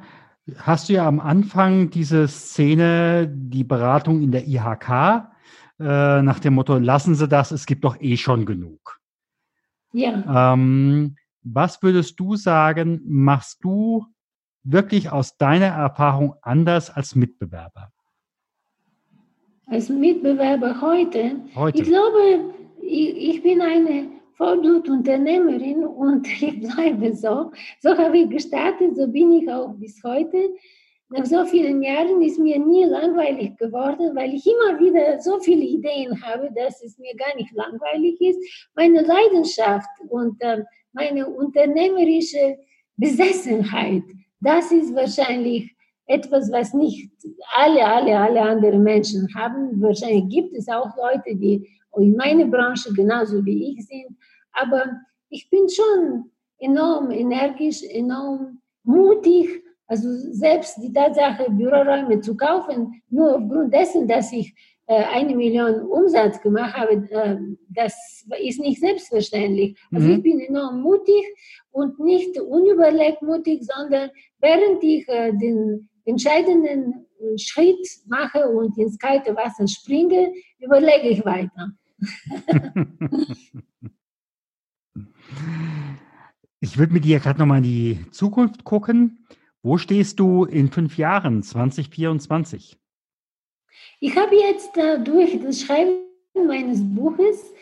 hast 0.59 0.88
du 0.88 0.92
ja 0.92 1.06
am 1.06 1.21
Anfang 1.21 1.90
diese 1.90 2.28
Szene, 2.28 3.28
die 3.33 3.64
Beratung 3.64 4.23
in 4.23 4.30
der 4.30 4.47
IHK, 4.47 5.30
äh, 5.78 6.23
nach 6.23 6.38
dem 6.38 6.54
Motto, 6.54 6.78
lassen 6.78 7.14
Sie 7.14 7.28
das, 7.28 7.50
es 7.50 7.66
gibt 7.66 7.85
doch 7.85 8.00
eh 8.00 8.16
schon 8.16 8.47
genug. 8.47 9.00
Ja. 9.92 10.52
Ähm, 10.52 11.16
was 11.42 11.83
würdest 11.83 12.18
du 12.21 12.37
sagen, 12.37 13.00
machst 13.04 13.62
du 13.62 14.04
wirklich 14.62 15.11
aus 15.12 15.37
deiner 15.37 15.66
Erfahrung 15.66 16.35
anders 16.42 16.90
als 16.90 17.14
Mitbewerber? 17.14 17.92
Als 19.66 19.88
Mitbewerber 19.88 20.80
heute? 20.80 21.37
heute. 21.54 21.78
Ich 21.78 21.85
glaube, 21.85 22.54
ich, 22.87 23.43
bin 23.43 23.61
eine 23.61 24.09
Vollblutunternehmerin 24.35 25.85
und 25.85 26.26
ich 26.43 26.61
bleibe 26.61 27.14
so. 27.14 27.50
So 27.81 27.97
habe 27.97 28.19
ich 28.19 28.31
gestartet, 28.31 28.97
so 28.97 29.09
bin 29.09 29.33
ich 29.33 29.50
auch 29.50 29.75
bis 29.75 30.02
heute. 30.05 30.50
Nach 31.09 31.25
so 31.25 31.45
vielen 31.45 31.83
Jahren 31.83 32.21
ist 32.21 32.38
mir 32.38 32.59
nie 32.59 32.85
langweilig 32.85 33.57
geworden, 33.59 34.16
weil 34.16 34.35
ich 34.35 34.45
immer 34.45 34.81
wieder 34.81 35.21
so 35.21 35.38
viele 35.38 35.62
Ideen 35.62 36.21
habe, 36.21 36.50
dass 36.52 36.83
es 36.83 36.99
mir 36.99 37.14
gar 37.14 37.35
nicht 37.37 37.52
langweilig 37.52 38.21
ist. 38.21 38.68
Meine 38.75 39.03
Leidenschaft 39.03 39.88
und 40.09 40.42
äh, 40.42 40.64
meine 40.92 41.29
unternehmerische 41.29 42.59
Besessenheit, 42.96 44.03
das 44.40 44.72
ist 44.72 44.94
wahrscheinlich 44.96 45.77
etwas, 46.07 46.51
was 46.51 46.72
nicht 46.75 47.11
alle, 47.55 47.85
alle, 47.85 48.18
alle 48.18 48.42
anderen 48.42 48.83
Menschen 48.83 49.29
haben. 49.35 49.81
Wahrscheinlich 49.81 50.29
gibt 50.29 50.55
es 50.57 50.68
auch 50.68 50.90
Leute, 50.96 51.37
die 51.37 51.68
in 51.98 52.16
meiner 52.16 52.46
Branche 52.46 52.92
genauso 52.92 53.44
wie 53.44 53.72
ich 53.72 53.87
sind. 53.87 54.16
Aber 54.52 54.85
ich 55.28 55.48
bin 55.50 55.68
schon 55.68 56.30
enorm 56.59 57.11
energisch, 57.11 57.82
enorm 57.82 58.61
mutig. 58.85 59.62
Also 59.87 60.09
selbst 60.32 60.78
die 60.82 60.92
Tatsache, 60.92 61.50
Büroräume 61.50 62.20
zu 62.20 62.37
kaufen, 62.37 63.02
nur 63.09 63.37
aufgrund 63.37 63.72
dessen, 63.72 64.09
dass 64.09 64.32
ich 64.32 64.52
äh, 64.88 65.04
eine 65.04 65.35
Million 65.35 65.82
Umsatz 65.82 66.40
gemacht 66.40 66.74
habe, 66.74 67.09
äh, 67.11 67.37
das 67.68 68.24
ist 68.40 68.61
nicht 68.61 68.80
selbstverständlich. 68.80 69.76
Also 69.92 70.06
mhm. 70.06 70.14
ich 70.14 70.22
bin 70.22 70.40
enorm 70.40 70.80
mutig 70.80 71.24
und 71.70 71.98
nicht 72.00 72.40
unüberlegt 72.40 73.22
mutig, 73.22 73.62
sondern 73.64 74.11
während 74.40 74.82
ich 74.82 75.09
äh, 75.09 75.32
den 75.32 75.88
entscheidenden 76.04 77.06
Schritt 77.37 77.85
mache 78.06 78.48
und 78.48 78.78
ins 78.78 78.98
kalte 78.98 79.35
Wasser 79.35 79.66
springe, 79.66 80.32
überlege 80.61 81.09
ich 81.09 81.24
weiter. 81.24 81.72
ich 86.61 86.78
würde 86.78 86.92
mit 86.92 87.04
dir 87.04 87.20
gerade 87.20 87.38
nochmal 87.38 87.59
in 87.59 87.64
die 87.64 88.04
Zukunft 88.11 88.64
gucken. 88.64 89.26
Wo 89.62 89.78
stehst 89.78 90.20
du 90.20 90.44
in 90.44 90.70
fünf 90.70 90.98
Jahren, 90.98 91.42
2024? 91.42 92.78
Ich 94.00 94.16
habe 94.16 94.37
jetzt 94.37 94.70
durch 95.04 95.40
das 95.40 95.62
Schreiben 95.62 96.02
meines 96.46 96.82
Buches 96.82 97.52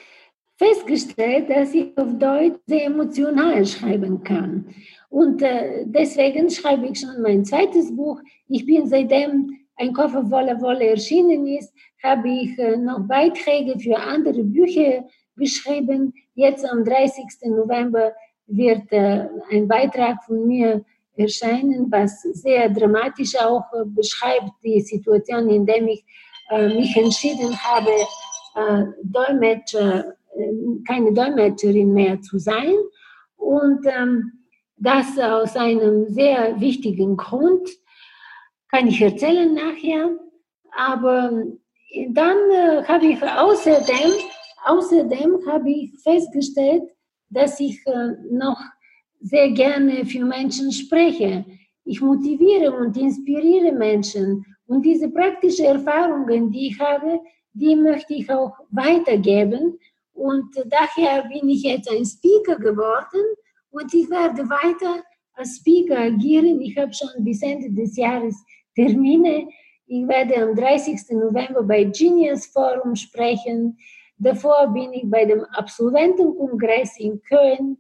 festgestellt, 0.57 1.51
dass 1.51 1.75
ich 1.75 1.97
auf 1.97 2.18
Deutsch 2.18 2.59
sehr 2.66 2.87
emotional 2.87 3.64
schreiben 3.66 4.23
kann. 4.23 4.66
Und 5.09 5.42
äh, 5.42 5.85
deswegen 5.87 6.51
schreibe 6.51 6.87
ich 6.87 7.01
schon 7.01 7.23
mein 7.23 7.44
zweites 7.44 7.94
Buch. 7.94 8.20
Ich 8.49 8.66
bin 8.66 8.87
seitdem 8.88 9.63
ein 9.77 9.93
Koffer 9.93 10.25
voller 10.27 10.61
Wolle 10.61 10.91
erschienen 10.91 11.47
ist, 11.47 11.73
habe 12.03 12.29
ich 12.29 12.59
äh, 12.59 12.77
noch 12.77 13.01
Beiträge 13.01 13.79
für 13.79 13.97
andere 13.97 14.43
Bücher 14.45 15.05
geschrieben. 15.37 16.13
Jetzt 16.35 16.65
am 16.65 16.85
30. 16.85 17.25
November 17.47 18.13
wird 18.47 18.93
äh, 18.93 19.27
ein 19.51 19.67
Beitrag 19.67 20.23
von 20.25 20.47
mir 20.47 20.85
erscheinen, 21.17 21.91
was 21.91 22.23
sehr 22.23 22.69
dramatisch 22.69 23.37
auch 23.37 23.65
äh, 23.73 23.85
beschreibt 23.87 24.53
die 24.63 24.81
Situation, 24.81 25.49
in 25.49 25.67
der 25.67 25.83
ich 25.83 26.05
mich 26.51 26.95
entschieden 26.95 27.57
habe, 27.57 27.91
Dolmetscher, 29.03 30.13
keine 30.87 31.11
Dolmetscherin 31.15 31.91
mehr 31.95 32.21
zu 32.21 32.39
sein. 32.39 32.75
Und 33.37 33.87
ähm, 33.87 34.45
das 34.77 35.19
aus 35.19 35.57
einem 35.57 36.07
sehr 36.11 36.61
wichtigen 36.61 37.17
Grund, 37.17 37.67
kann 38.75 38.89
ich 38.89 39.01
erzählen 39.01 39.55
nachher. 39.55 40.19
Aber 40.77 41.45
dann 42.09 42.39
äh, 42.51 42.83
habe 42.85 43.07
ich 43.07 43.23
außerdem, 43.23 44.13
außerdem 44.65 45.47
habe 45.47 45.71
ich 45.71 45.93
festgestellt, 46.03 46.83
dass 47.31 47.61
ich 47.61 47.81
äh, 47.87 48.09
noch 48.31 48.61
sehr 49.21 49.53
gerne 49.53 50.05
für 50.05 50.25
Menschen 50.25 50.73
spreche. 50.73 51.45
Ich 51.85 52.01
motiviere 52.01 52.73
und 52.73 52.97
inspiriere 52.97 53.71
Menschen. 53.71 54.45
Und 54.67 54.85
diese 54.85 55.09
praktischen 55.09 55.67
Erfahrungen, 55.67 56.51
die 56.51 56.69
ich 56.69 56.81
habe, 56.81 57.21
die 57.53 57.77
möchte 57.77 58.15
ich 58.15 58.29
auch 58.29 58.55
weitergeben. 58.71 59.79
Und 60.15 60.49
daher 60.67 61.29
bin 61.29 61.49
ich 61.49 61.63
jetzt 61.63 61.89
ein 61.91 62.05
Speaker 62.05 62.57
geworden 62.57 63.23
und 63.71 63.95
ich 63.95 64.11
werde 64.11 64.49
weiter 64.49 65.05
als 65.35 65.57
Speaker 65.57 65.99
agieren. 65.99 66.61
Ich 66.61 66.77
habe 66.77 66.93
schon 66.93 67.25
bis 67.25 67.43
Ende 67.43 67.71
des 67.71 67.97
Jahres 67.97 68.37
Termine 68.75 69.49
ich 69.87 70.09
werde 70.09 70.37
am 70.43 70.55
30. 70.55 71.11
November 71.11 71.63
bei 71.63 71.85
Genius 71.85 72.47
Forum 72.47 72.97
sprechen. 72.97 73.79
Davor 74.17 74.69
bin 74.73 74.93
ich 74.93 75.05
bei 75.11 75.25
dem 75.25 75.45
Absolventenkongress 75.45 76.99
in 76.99 77.21
Köln. 77.23 77.77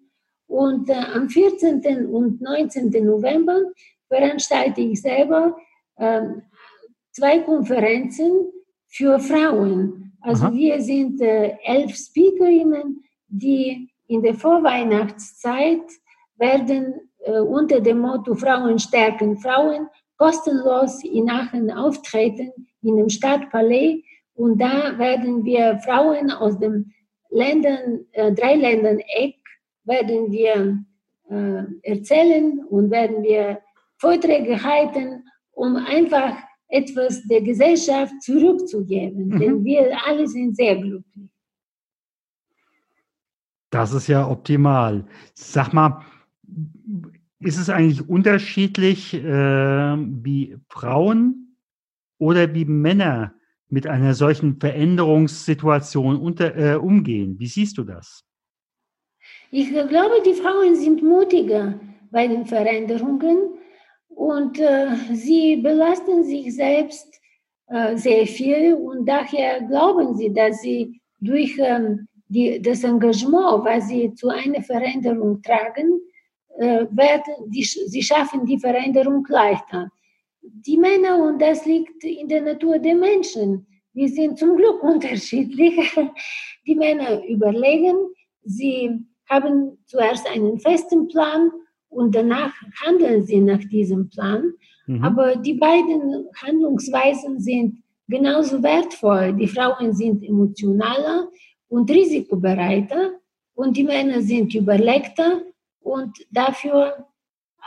Und 0.46 0.90
äh, 0.90 0.94
am 1.14 1.28
14. 1.28 2.06
und 2.06 2.42
19. 2.42 2.90
November 3.04 3.58
veranstalte 4.08 4.82
ich 4.82 5.00
selber 5.00 5.56
äh, 5.96 6.22
zwei 7.12 7.38
Konferenzen 7.38 8.52
für 8.88 9.18
Frauen. 9.18 10.12
Also 10.20 10.46
Aha. 10.46 10.54
wir 10.54 10.80
sind 10.82 11.20
äh, 11.22 11.56
elf 11.64 11.96
Speakerinnen, 11.96 13.02
die 13.28 13.90
in 14.06 14.22
der 14.22 14.34
Vorweihnachtszeit 14.34 15.82
werden 16.36 17.10
äh, 17.20 17.40
unter 17.40 17.80
dem 17.80 18.00
Motto 18.00 18.34
Frauen 18.34 18.78
stärken 18.78 19.38
Frauen 19.38 19.88
kostenlos 20.16 21.02
in 21.04 21.28
Aachen 21.30 21.70
auftreten, 21.70 22.52
in 22.82 22.96
dem 22.96 23.08
Stadtpalais. 23.08 24.02
Und 24.34 24.60
da 24.60 24.98
werden 24.98 25.44
wir 25.44 25.78
Frauen 25.78 26.30
aus 26.30 26.58
den 26.58 26.92
Ländern, 27.30 28.06
äh, 28.12 28.32
drei 28.32 28.54
Ländern 28.54 28.98
Eck, 28.98 29.36
werden 29.84 30.30
wir 30.30 30.78
äh, 31.30 31.64
erzählen 31.82 32.64
und 32.64 32.90
werden 32.90 33.22
wir 33.22 33.60
Vorträge 33.98 34.62
halten, 34.62 35.24
um 35.52 35.76
einfach 35.76 36.36
etwas 36.68 37.22
der 37.24 37.42
Gesellschaft 37.42 38.14
zurückzugeben. 38.22 39.28
Mhm. 39.28 39.38
Denn 39.38 39.64
wir 39.64 39.96
alle 40.06 40.26
sind 40.26 40.56
sehr 40.56 40.76
glücklich. 40.76 41.30
Das 43.70 43.92
ist 43.92 44.06
ja 44.06 44.28
optimal. 44.28 45.04
Sag 45.34 45.72
mal, 45.72 46.00
ist 47.44 47.58
es 47.58 47.68
eigentlich 47.68 48.08
unterschiedlich, 48.08 49.14
äh, 49.14 49.20
wie 49.22 50.56
Frauen 50.68 51.56
oder 52.18 52.54
wie 52.54 52.64
Männer 52.64 53.34
mit 53.68 53.86
einer 53.86 54.14
solchen 54.14 54.58
Veränderungssituation 54.58 56.16
unter, 56.16 56.56
äh, 56.56 56.76
umgehen? 56.76 57.38
Wie 57.38 57.46
siehst 57.46 57.76
du 57.78 57.84
das? 57.84 58.24
Ich 59.50 59.70
glaube, 59.70 60.22
die 60.24 60.34
Frauen 60.34 60.74
sind 60.74 61.02
mutiger 61.02 61.78
bei 62.10 62.26
den 62.26 62.46
Veränderungen 62.46 63.54
und 64.08 64.58
äh, 64.58 64.88
sie 65.12 65.56
belasten 65.56 66.24
sich 66.24 66.54
selbst 66.54 67.20
äh, 67.68 67.96
sehr 67.96 68.26
viel 68.26 68.74
und 68.74 69.06
daher 69.06 69.62
glauben 69.62 70.14
sie, 70.16 70.32
dass 70.32 70.62
sie 70.62 71.00
durch 71.20 71.56
ähm, 71.58 72.06
die, 72.28 72.60
das 72.60 72.84
Engagement, 72.84 73.64
was 73.64 73.88
sie 73.88 74.14
zu 74.14 74.28
einer 74.28 74.62
Veränderung 74.62 75.42
tragen, 75.42 76.00
werden, 76.58 77.50
die, 77.50 77.64
sie 77.64 78.02
schaffen 78.02 78.46
die 78.46 78.58
Veränderung 78.58 79.26
leichter. 79.28 79.90
Die 80.42 80.76
Männer, 80.76 81.18
und 81.18 81.40
das 81.40 81.64
liegt 81.64 82.04
in 82.04 82.28
der 82.28 82.42
Natur 82.42 82.78
der 82.78 82.94
Menschen, 82.94 83.66
wir 83.92 84.08
sind 84.08 84.38
zum 84.38 84.56
Glück 84.56 84.82
unterschiedlich. 84.82 85.76
Die 86.66 86.74
Männer 86.74 87.24
überlegen, 87.24 87.96
sie 88.44 88.90
haben 89.28 89.78
zuerst 89.86 90.28
einen 90.28 90.58
festen 90.58 91.08
Plan 91.08 91.50
und 91.88 92.14
danach 92.14 92.52
handeln 92.84 93.24
sie 93.24 93.40
nach 93.40 93.64
diesem 93.70 94.08
Plan. 94.10 94.52
Mhm. 94.86 95.04
Aber 95.04 95.36
die 95.36 95.54
beiden 95.54 96.26
Handlungsweisen 96.36 97.40
sind 97.40 97.82
genauso 98.08 98.62
wertvoll. 98.62 99.32
Die 99.34 99.48
Frauen 99.48 99.94
sind 99.94 100.22
emotionaler 100.22 101.28
und 101.68 101.90
risikobereiter 101.90 103.12
und 103.54 103.76
die 103.76 103.84
Männer 103.84 104.20
sind 104.20 104.54
überlegter 104.54 105.42
und 105.84 106.16
dafür 106.30 107.06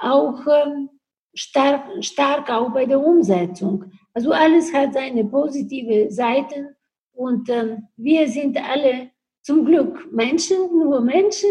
auch 0.02 0.40
ähm, 0.48 0.90
stark, 1.34 2.04
stark 2.04 2.50
auch 2.50 2.74
bei 2.74 2.86
der 2.86 3.00
Umsetzung. 3.00 3.86
Also 4.14 4.32
alles 4.32 4.74
hat 4.74 4.94
seine 4.94 5.24
positive 5.26 6.12
Seiten 6.12 6.76
und 7.14 7.50
ähm, 7.50 7.88
wir 7.96 8.28
sind 8.28 8.58
alle 8.58 9.12
zum 9.42 9.66
Glück 9.66 10.12
Menschen, 10.12 10.58
nur 10.78 11.02
Menschen 11.02 11.50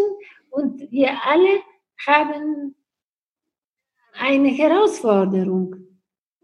und 0.50 0.90
wir 0.90 1.10
alle 1.24 1.60
haben 2.06 2.74
eine 4.18 4.48
Herausforderung, 4.48 5.76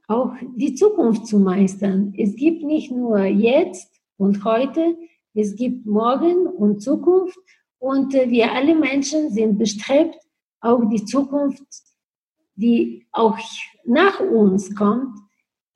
auch 0.06 0.32
die 0.56 0.74
Zukunft 0.74 1.26
zu 1.26 1.38
meistern. 1.38 2.14
Es 2.16 2.34
gibt 2.36 2.62
nicht 2.62 2.90
nur 2.90 3.24
jetzt 3.24 4.00
und 4.16 4.44
heute, 4.44 4.96
es 5.34 5.56
gibt 5.56 5.86
morgen 5.86 6.46
und 6.46 6.80
Zukunft 6.80 7.38
und 7.82 8.14
äh, 8.14 8.30
wir 8.30 8.52
alle 8.52 8.76
Menschen 8.76 9.30
sind 9.30 9.58
bestrebt, 9.58 10.16
auch 10.60 10.88
die 10.88 11.04
Zukunft, 11.04 11.66
die 12.54 13.08
auch 13.10 13.36
nach 13.84 14.20
uns 14.20 14.72
kommt, 14.76 15.18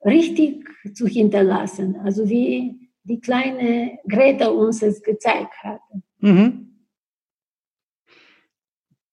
richtig 0.05 0.65
zu 0.93 1.05
hinterlassen. 1.05 1.97
Also 1.97 2.29
wie 2.29 2.89
die 3.03 3.19
kleine 3.19 3.99
Greta 4.07 4.47
uns 4.47 4.81
es 4.81 5.03
gezeigt 5.03 5.53
hat. 5.63 5.81
Mhm. 6.19 6.85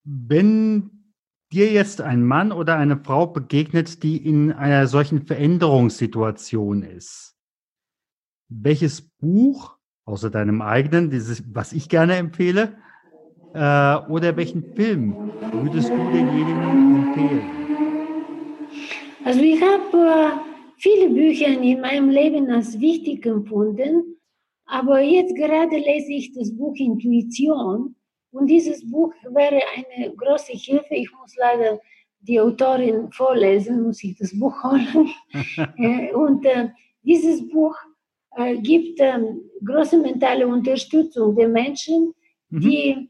Wenn 0.04 1.14
dir 1.50 1.72
jetzt 1.72 2.00
ein 2.00 2.24
Mann 2.24 2.52
oder 2.52 2.76
eine 2.76 3.02
Frau 3.02 3.26
begegnet, 3.26 4.04
die 4.04 4.24
in 4.24 4.52
einer 4.52 4.86
solchen 4.86 5.26
Veränderungssituation 5.26 6.84
ist, 6.84 7.36
welches 8.48 9.02
Buch, 9.02 9.78
außer 10.04 10.30
deinem 10.30 10.62
eigenen, 10.62 11.10
dieses, 11.10 11.42
was 11.54 11.72
ich 11.72 11.88
gerne 11.88 12.16
empfehle, 12.16 12.76
äh, 13.54 13.96
oder 14.08 14.36
welchen 14.36 14.74
Film 14.74 15.14
würdest 15.52 15.88
du 15.88 15.96
denjenigen 16.12 17.06
empfehlen? 17.06 17.42
Also 19.24 19.40
ich 19.40 19.62
habe 19.62 19.96
äh, 19.96 20.30
viele 20.76 21.08
Bücher 21.10 21.46
in 21.46 21.80
meinem 21.80 22.10
Leben 22.10 22.50
als 22.50 22.78
wichtig 22.78 23.24
empfunden, 23.24 24.16
aber 24.66 25.00
jetzt 25.00 25.34
gerade 25.36 25.76
lese 25.76 26.12
ich 26.12 26.32
das 26.32 26.54
Buch 26.54 26.74
Intuition 26.76 27.94
und 28.32 28.48
dieses 28.48 28.88
Buch 28.90 29.14
wäre 29.30 29.60
eine 29.76 30.14
große 30.14 30.52
Hilfe. 30.52 30.94
Ich 30.94 31.10
muss 31.12 31.34
leider 31.36 31.78
die 32.20 32.40
Autorin 32.40 33.10
vorlesen, 33.12 33.82
muss 33.82 34.02
ich 34.02 34.16
das 34.18 34.38
Buch 34.38 34.54
holen. 34.62 35.10
Äh, 35.76 36.12
und 36.12 36.44
äh, 36.44 36.68
dieses 37.02 37.48
Buch 37.48 37.76
äh, 38.36 38.56
gibt 38.58 38.98
ähm, 39.00 39.40
große 39.64 39.98
mentale 39.98 40.46
Unterstützung 40.46 41.34
der 41.36 41.48
Menschen, 41.48 42.14
mhm. 42.50 42.60
die 42.60 43.08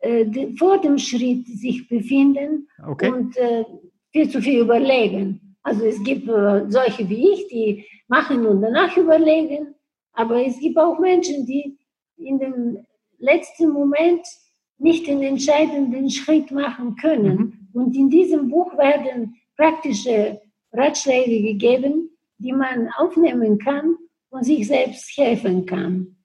äh, 0.00 0.56
vor 0.56 0.80
dem 0.80 0.98
Schritt 0.98 1.46
sich 1.46 1.88
befinden 1.88 2.68
okay. 2.86 3.10
und 3.10 3.36
äh, 3.36 3.64
viel 4.12 4.28
zu 4.28 4.40
viel 4.40 4.60
überlegen. 4.60 5.56
Also 5.62 5.84
es 5.84 6.02
gibt 6.02 6.28
äh, 6.28 6.64
solche 6.68 7.08
wie 7.08 7.32
ich, 7.32 7.48
die 7.48 7.84
machen 8.08 8.46
und 8.46 8.62
danach 8.62 8.96
überlegen, 8.96 9.74
aber 10.12 10.44
es 10.44 10.58
gibt 10.60 10.78
auch 10.78 10.98
Menschen, 10.98 11.46
die 11.46 11.76
in 12.16 12.38
dem 12.38 12.78
letzten 13.18 13.70
Moment 13.70 14.26
nicht 14.78 15.06
den 15.06 15.22
entscheidenden 15.22 16.08
Schritt 16.10 16.50
machen 16.50 16.96
können. 16.96 17.36
Mhm. 17.36 17.80
Und 17.80 17.96
in 17.96 18.08
diesem 18.08 18.48
Buch 18.48 18.76
werden 18.78 19.36
praktische 19.56 20.40
Ratschläge 20.72 21.42
gegeben, 21.42 22.10
die 22.38 22.52
man 22.52 22.88
aufnehmen 22.96 23.58
kann 23.58 23.96
und 24.30 24.44
sich 24.44 24.66
selbst 24.66 25.16
helfen 25.16 25.66
kann. 25.66 26.16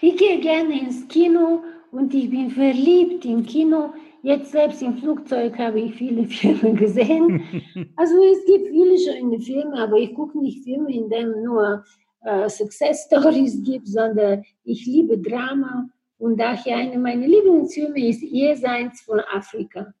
Ich 0.00 0.16
gehe 0.16 0.40
gerne 0.40 0.80
ins 0.80 1.06
Kino 1.08 1.62
und 1.90 2.14
ich 2.14 2.30
bin 2.30 2.50
verliebt 2.50 3.24
im 3.24 3.44
Kino. 3.44 3.92
Jetzt 4.22 4.52
selbst 4.52 4.80
im 4.82 4.96
Flugzeug 4.96 5.58
habe 5.58 5.80
ich 5.80 5.94
viele 5.94 6.24
Filme 6.26 6.74
gesehen. 6.74 7.42
Also 7.96 8.14
es 8.24 8.44
gibt 8.46 8.68
viele 8.68 8.98
schöne 8.98 9.40
Filme, 9.40 9.78
aber 9.78 9.96
ich 9.96 10.14
gucke 10.14 10.38
nicht 10.38 10.64
Filme, 10.64 10.92
in 10.92 11.08
denen 11.08 11.44
nur 11.44 11.84
äh, 12.22 12.48
Success 12.48 13.04
Stories 13.06 13.62
gibt, 13.62 13.86
sondern 13.86 14.42
ich 14.64 14.86
liebe 14.86 15.18
Drama 15.18 15.88
und 16.18 16.38
daher 16.38 16.76
eine 16.76 16.98
meiner 16.98 17.26
Lieblingsfilme 17.26 18.08
ist 18.08 18.22
Jenseits 18.22 19.02
von 19.02 19.20
Afrika. 19.20 19.92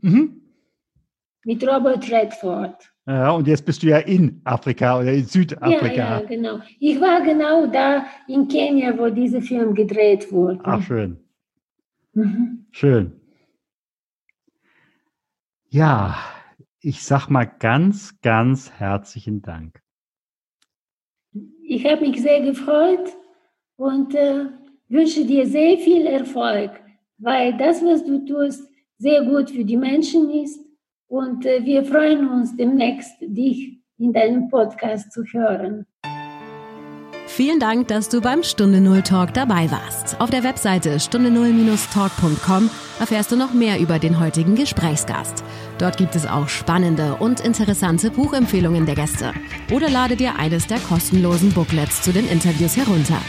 Mhm. 0.00 0.43
Mit 1.44 1.66
Robert 1.66 2.10
Redford. 2.10 2.90
Ja, 3.06 3.32
und 3.32 3.46
jetzt 3.46 3.66
bist 3.66 3.82
du 3.82 3.88
ja 3.88 3.98
in 3.98 4.40
Afrika 4.44 4.98
oder 4.98 5.12
in 5.12 5.26
Südafrika. 5.26 5.94
Ja, 5.94 6.20
ja, 6.20 6.26
genau. 6.26 6.60
Ich 6.80 6.98
war 7.00 7.20
genau 7.20 7.66
da 7.66 8.06
in 8.28 8.48
Kenia, 8.48 8.96
wo 8.96 9.10
dieser 9.10 9.42
Film 9.42 9.74
gedreht 9.74 10.32
wurde. 10.32 10.60
Ach, 10.64 10.82
schön. 10.82 11.18
Mhm. 12.14 12.66
Schön. 12.70 13.20
Ja, 15.68 16.16
ich 16.80 17.02
sag 17.02 17.28
mal 17.28 17.44
ganz, 17.44 18.20
ganz 18.22 18.70
herzlichen 18.70 19.42
Dank. 19.42 19.80
Ich 21.62 21.84
habe 21.84 22.06
mich 22.06 22.22
sehr 22.22 22.40
gefreut 22.40 23.10
und 23.76 24.14
äh, 24.14 24.46
wünsche 24.88 25.26
dir 25.26 25.46
sehr 25.46 25.76
viel 25.78 26.06
Erfolg, 26.06 26.70
weil 27.18 27.56
das, 27.58 27.82
was 27.82 28.04
du 28.04 28.24
tust, 28.24 28.70
sehr 28.98 29.24
gut 29.24 29.50
für 29.50 29.64
die 29.64 29.76
Menschen 29.76 30.30
ist. 30.30 30.63
Und 31.08 31.46
äh, 31.46 31.64
wir 31.64 31.84
freuen 31.84 32.28
uns 32.28 32.56
demnächst, 32.56 33.20
dich 33.20 33.78
in 33.98 34.12
deinem 34.12 34.48
Podcast 34.48 35.12
zu 35.12 35.22
hören. 35.24 35.86
Vielen 37.26 37.58
Dank, 37.58 37.88
dass 37.88 38.08
du 38.08 38.20
beim 38.20 38.44
Stunde 38.44 38.80
Null 38.80 39.02
Talk 39.02 39.34
dabei 39.34 39.68
warst. 39.70 40.20
Auf 40.20 40.30
der 40.30 40.44
Webseite 40.44 41.00
stunde 41.00 41.32
null-talk.com 41.32 42.70
erfährst 43.00 43.32
du 43.32 43.36
noch 43.36 43.52
mehr 43.52 43.80
über 43.80 43.98
den 43.98 44.20
heutigen 44.20 44.54
Gesprächsgast. 44.54 45.42
Dort 45.78 45.96
gibt 45.96 46.14
es 46.14 46.26
auch 46.26 46.48
spannende 46.48 47.16
und 47.16 47.40
interessante 47.40 48.12
Buchempfehlungen 48.12 48.86
der 48.86 48.94
Gäste. 48.94 49.32
Oder 49.72 49.90
lade 49.90 50.14
dir 50.14 50.38
eines 50.38 50.68
der 50.68 50.78
kostenlosen 50.78 51.52
Booklets 51.52 52.02
zu 52.02 52.12
den 52.12 52.28
Interviews 52.28 52.76
herunter. 52.76 53.20